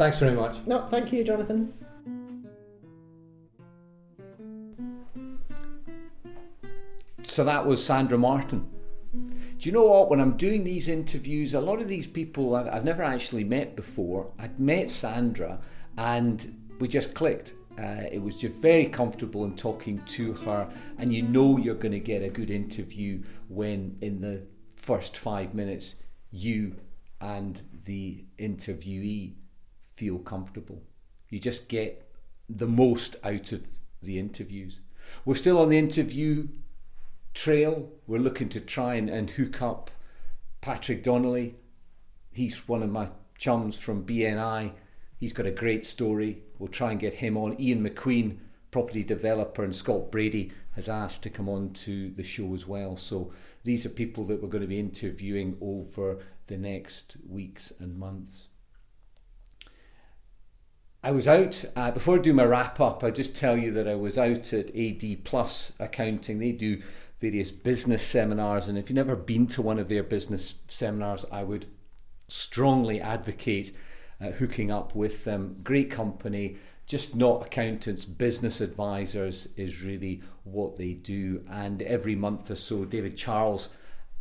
[0.00, 0.56] Thanks very much.
[0.64, 1.74] No, thank you, Jonathan.
[7.22, 8.66] So that was Sandra Martin.
[9.12, 10.08] Do you know what?
[10.08, 13.76] When I'm doing these interviews, a lot of these people I've, I've never actually met
[13.76, 14.32] before.
[14.38, 15.60] I'd met Sandra
[15.98, 17.52] and we just clicked.
[17.78, 21.92] Uh, it was just very comfortable in talking to her, and you know you're going
[21.92, 24.46] to get a good interview when, in the
[24.76, 25.96] first five minutes,
[26.30, 26.76] you
[27.20, 29.34] and the interviewee
[30.00, 30.82] feel comfortable.
[31.28, 32.10] You just get
[32.48, 33.60] the most out of
[34.00, 34.80] the interviews.
[35.26, 36.48] We're still on the interview
[37.34, 37.90] trail.
[38.06, 39.90] We're looking to try and, and hook up
[40.62, 41.56] Patrick Donnelly.
[42.32, 44.72] He's one of my chums from BNI.
[45.18, 46.44] He's got a great story.
[46.58, 47.60] We'll try and get him on.
[47.60, 48.38] Ian McQueen,
[48.70, 52.96] property developer, and Scott Brady has asked to come on to the show as well.
[52.96, 53.34] So
[53.64, 58.48] these are people that we're going to be interviewing over the next weeks and months.
[61.02, 63.02] I was out uh, before I do my wrap up.
[63.02, 66.38] I just tell you that I was out at AD Plus Accounting.
[66.38, 66.82] They do
[67.20, 71.42] various business seminars, and if you've never been to one of their business seminars, I
[71.42, 71.64] would
[72.28, 73.74] strongly advocate
[74.20, 75.60] uh, hooking up with them.
[75.64, 81.42] Great company, just not accountants, business advisors is really what they do.
[81.48, 83.70] And every month or so, David Charles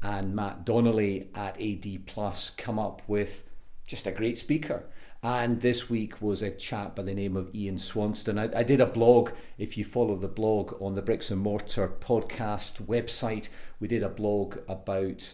[0.02, 3.44] and Matt Donnelly at AD Plus come up with
[3.86, 4.86] just a great speaker.
[5.22, 8.40] And this week was a chap by the name of Ian Swanston.
[8.40, 11.90] I, I, did a blog, if you follow the blog on the Bricks and Mortar
[12.00, 13.50] podcast website,
[13.82, 15.34] we did a blog about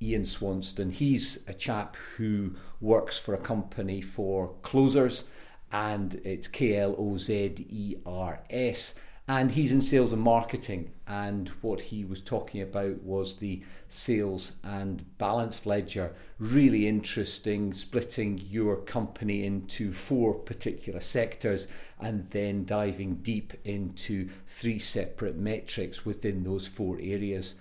[0.00, 0.92] Ian Swanston.
[0.92, 5.24] He's a chap who works for a company for Klozers,
[5.72, 8.94] and it's K L O Z E R S
[9.26, 10.92] and he's in sales and marketing.
[11.06, 16.14] And what he was talking about was the sales and balanced ledger.
[16.38, 21.68] Really interesting, splitting your company into four particular sectors
[21.98, 27.54] and then diving deep into three separate metrics within those four areas.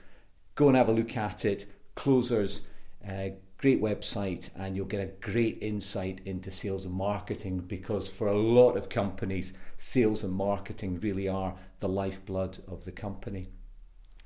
[0.55, 1.65] Go and have a look at it.
[1.95, 2.61] Klozers.
[3.07, 3.29] Uh,
[3.63, 8.37] great website and you'll get a great insight into sales and marketing because for a
[8.37, 13.47] lot of companies sales and marketing really are the lifeblood of the company.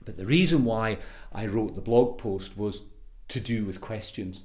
[0.04, 0.98] But the reason why
[1.32, 2.86] I wrote the blog post was
[3.28, 4.44] to do with questions.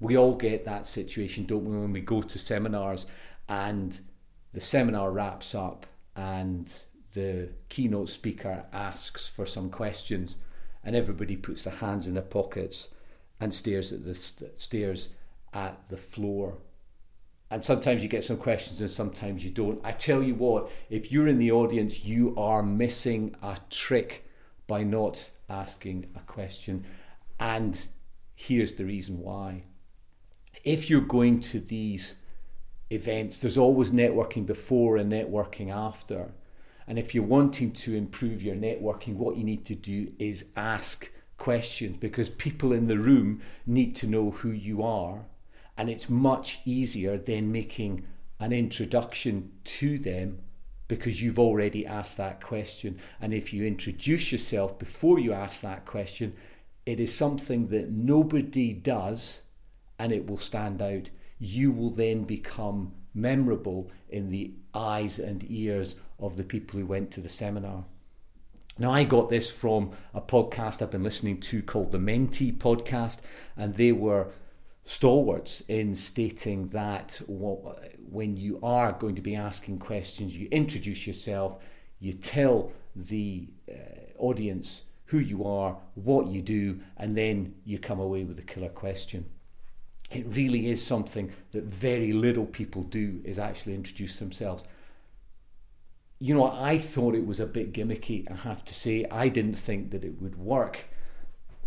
[0.00, 3.06] We all get that situation don't we when we go to seminars
[3.48, 4.00] and
[4.52, 5.86] the seminar wraps up
[6.16, 6.82] and
[7.14, 10.34] the keynote speaker asks for some questions
[10.82, 12.88] and everybody puts their hands in their pockets
[13.42, 15.08] and stares at the st- stares
[15.52, 16.58] at the floor.
[17.50, 19.80] And sometimes you get some questions and sometimes you don't.
[19.84, 24.28] I tell you what, if you're in the audience, you are missing a trick
[24.68, 26.86] by not asking a question.
[27.40, 27.84] And
[28.36, 29.64] here's the reason why.
[30.64, 32.14] If you're going to these
[32.90, 36.32] events, there's always networking before and networking after.
[36.86, 41.10] And if you're wanting to improve your networking, what you need to do is ask
[41.42, 45.24] questions because people in the room need to know who you are.
[45.76, 48.06] And it's much easier than making
[48.38, 50.38] an introduction to them
[50.86, 52.96] because you've already asked that question.
[53.20, 56.32] And if you introduce yourself before you ask that question,
[56.86, 59.42] it is something that nobody does
[59.98, 61.10] and it will stand out.
[61.40, 67.10] You will then become memorable in the eyes and ears of the people who went
[67.10, 67.84] to the seminar.
[68.78, 73.20] Now, I got this from a podcast I've been listening to called the Mentee Podcast,
[73.54, 74.28] and they were
[74.84, 81.62] stalwarts in stating that when you are going to be asking questions, you introduce yourself,
[81.98, 83.74] you tell the uh,
[84.18, 88.70] audience who you are, what you do, and then you come away with a killer
[88.70, 89.26] question.
[90.10, 94.64] It really is something that very little people do is actually introduce themselves.
[96.22, 99.04] You know, I thought it was a bit gimmicky, I have to say.
[99.10, 100.84] I didn't think that it would work,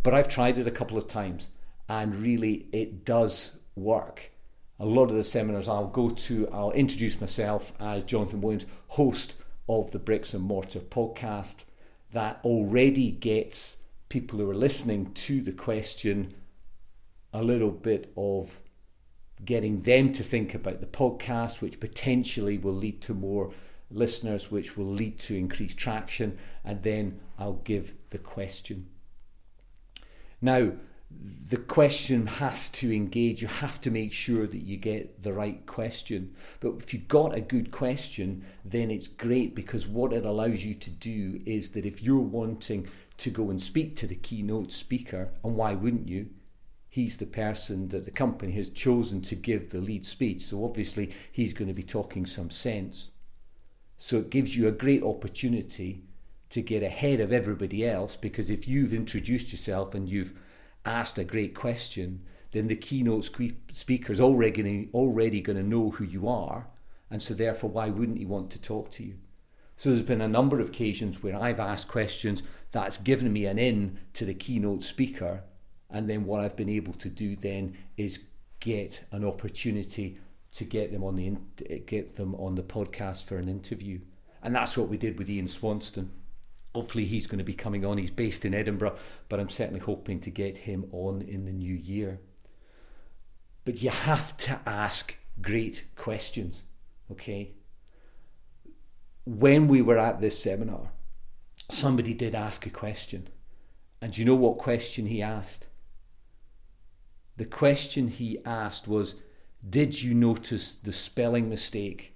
[0.01, 1.49] but I've tried it a couple of times
[1.89, 4.32] and really it does work.
[4.80, 9.36] A lot of the seminars I'll go to, I'll introduce myself as Jonathan Williams, host
[9.68, 11.66] of the Bricks and Mortar podcast
[12.14, 13.76] that already gets
[14.08, 16.34] people who are listening to the question
[17.34, 18.62] a little bit of
[19.43, 23.51] getting them to think about the podcast, which potentially will lead to more
[23.95, 28.87] listeners, which will lead to increased traction, and then I'll give the question.
[30.41, 30.73] Now,
[31.49, 33.41] the question has to engage.
[33.41, 36.35] You have to make sure that you get the right question.
[36.59, 40.73] But if you've got a good question, then it's great because what it allows you
[40.73, 42.87] to do is that if you're wanting
[43.17, 46.29] to go and speak to the keynote speaker, and why wouldn't you?
[46.89, 50.41] He's the person that the company has chosen to give the lead speech.
[50.43, 53.09] So obviously, he's going to be talking some sense.
[53.97, 56.03] So it gives you a great opportunity
[56.49, 60.33] to get ahead of everybody else because if you've introduced yourself and you've
[60.85, 62.21] asked a great question,
[62.51, 63.29] then the keynote
[63.73, 66.67] speaker is already, already going to know who you are.
[67.09, 69.15] And so, therefore, why wouldn't he want to talk to you?
[69.77, 73.59] So, there's been a number of occasions where I've asked questions that's given me an
[73.59, 75.43] in to the keynote speaker.
[75.89, 78.21] And then, what I've been able to do then is
[78.59, 80.17] get an opportunity
[80.56, 81.38] to get them on the
[81.86, 83.99] get them on the podcast for an interview.
[84.41, 86.12] And that's what we did with Ian Swanston
[86.76, 87.97] hopefully he's going to be coming on.
[87.97, 88.97] He's based in Edinburgh,
[89.30, 92.20] but I'm certainly hoping to get him on in the new year.
[93.64, 96.64] But you have to ask great questions,
[97.10, 97.53] okay?
[99.26, 100.91] When we were at this seminar,
[101.72, 103.30] somebody did ask a question.
[104.01, 105.68] And do you know what question he asked?
[107.38, 109.16] The question he asked was
[109.68, 112.16] Did you notice the spelling mistake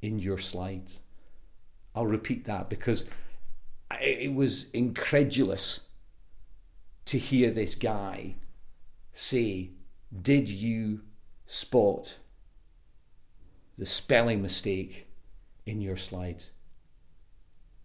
[0.00, 1.00] in your slides?
[1.94, 3.04] I'll repeat that because
[4.00, 5.80] it was incredulous
[7.06, 8.36] to hear this guy
[9.12, 9.70] say,
[10.22, 11.02] Did you
[11.46, 12.18] spot
[13.76, 15.08] the spelling mistake
[15.66, 16.52] in your slides?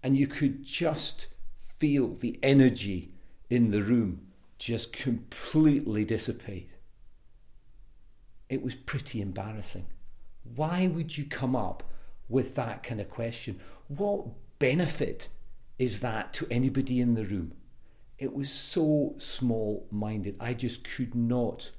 [0.04, 1.28] And you could just
[1.58, 3.12] feel the energy
[3.50, 4.28] in the room
[4.58, 6.70] just completely dissipate.
[8.56, 9.88] It was pretty embarrassing.
[10.56, 11.84] Why would you come up
[12.30, 13.60] with that kind of question?
[13.90, 14.28] What
[14.60, 15.28] benefit
[15.78, 17.52] is that to anybody in the room?
[18.18, 20.38] It was so small minded.
[20.40, 21.72] I just could not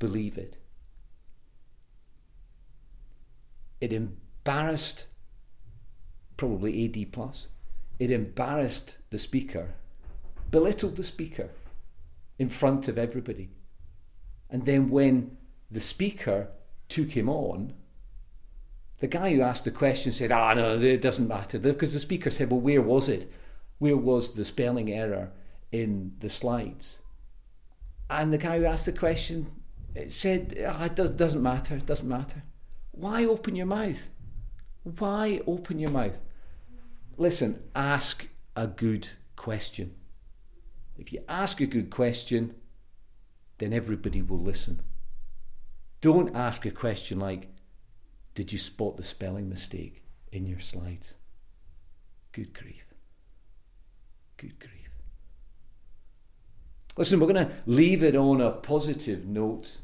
[0.00, 0.56] believe it.
[3.80, 5.06] It embarrassed
[6.36, 7.46] probably AD plus.
[8.00, 9.74] It embarrassed the speaker,
[10.50, 11.50] belittled the speaker
[12.36, 13.50] in front of everybody.
[14.50, 15.36] And then when
[15.70, 16.48] the speaker
[16.88, 17.74] took him on,
[18.98, 21.58] the guy who asked the question said, ah, no, it doesn't matter.
[21.58, 23.30] Because the speaker said, well, where was it?
[23.78, 25.32] Where was the spelling error
[25.70, 27.00] in the slides?
[28.08, 29.46] And the guy who asked the question
[30.08, 32.42] said, ah, it does, doesn't matter, it doesn't matter.
[32.92, 34.08] Why open your mouth?
[34.84, 36.18] Why open your mouth?
[37.18, 39.94] Listen, ask a good question.
[40.96, 42.54] If you ask a good question,
[43.58, 44.80] then everybody will listen.
[46.06, 47.48] Don't ask a question like,
[48.36, 51.14] did you spot the spelling mistake in your slides?
[52.30, 52.94] Good grief.
[54.36, 54.92] Good grief.
[56.96, 59.78] Listen, we're going to leave it on a positive note.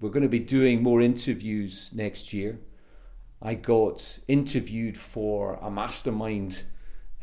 [0.00, 2.58] We're going to be doing more interviews next year.
[3.40, 6.64] I got interviewed for a mastermind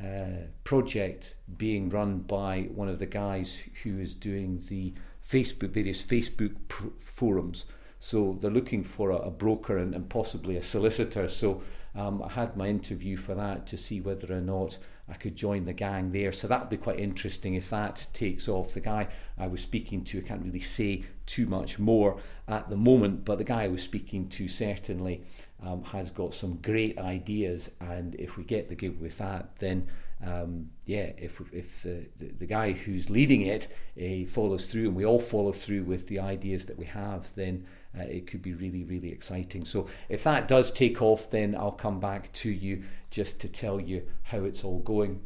[0.02, 4.94] uh, project being run by one of the guys who is doing the
[5.28, 7.66] Facebook, various Facebook pr- forums
[8.04, 11.30] so they're looking for a, a broker and, and, possibly a solicitor.
[11.30, 11.62] So
[11.96, 14.78] um, I had my interview for that to see whether or not
[15.08, 16.34] I could join the gang there.
[16.34, 18.74] So that'd be quite interesting if that takes off.
[18.74, 22.76] The guy I was speaking to, I can't really say too much more at the
[22.76, 25.24] moment, but the guy I was speaking to certainly
[25.66, 27.72] um, has got some great ideas.
[27.80, 29.88] And if we get the gig with that, then
[30.26, 33.68] um, yeah, if if the, the, the, guy who's leading it
[34.02, 37.66] uh, follows through, and we all follow through with the ideas that we have, then
[37.98, 39.66] uh, it could be really really exciting.
[39.66, 43.82] So if that does take off, then I'll come back to you just to tell
[43.82, 45.22] you how it's all going.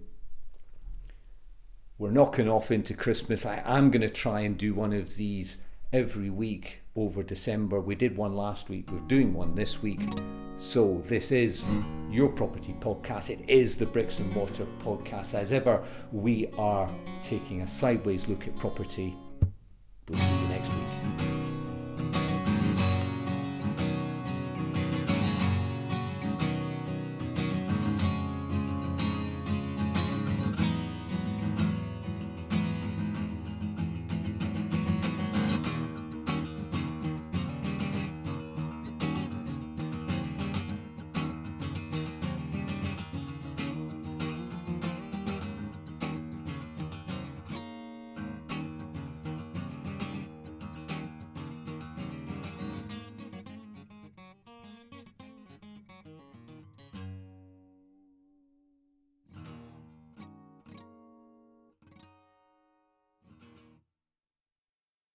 [2.00, 3.46] We're knocking off into Christmas.
[3.46, 5.58] I am going to try and do one of these
[5.92, 7.80] every week over December.
[7.80, 10.02] We did one last week, we're doing one this week.
[10.58, 11.68] So, this is
[12.10, 13.30] your property podcast.
[13.30, 15.36] It is the Bricks and Mortar podcast.
[15.36, 16.90] As ever, we are
[17.24, 19.16] taking a sideways look at property.
[20.10, 20.87] We'll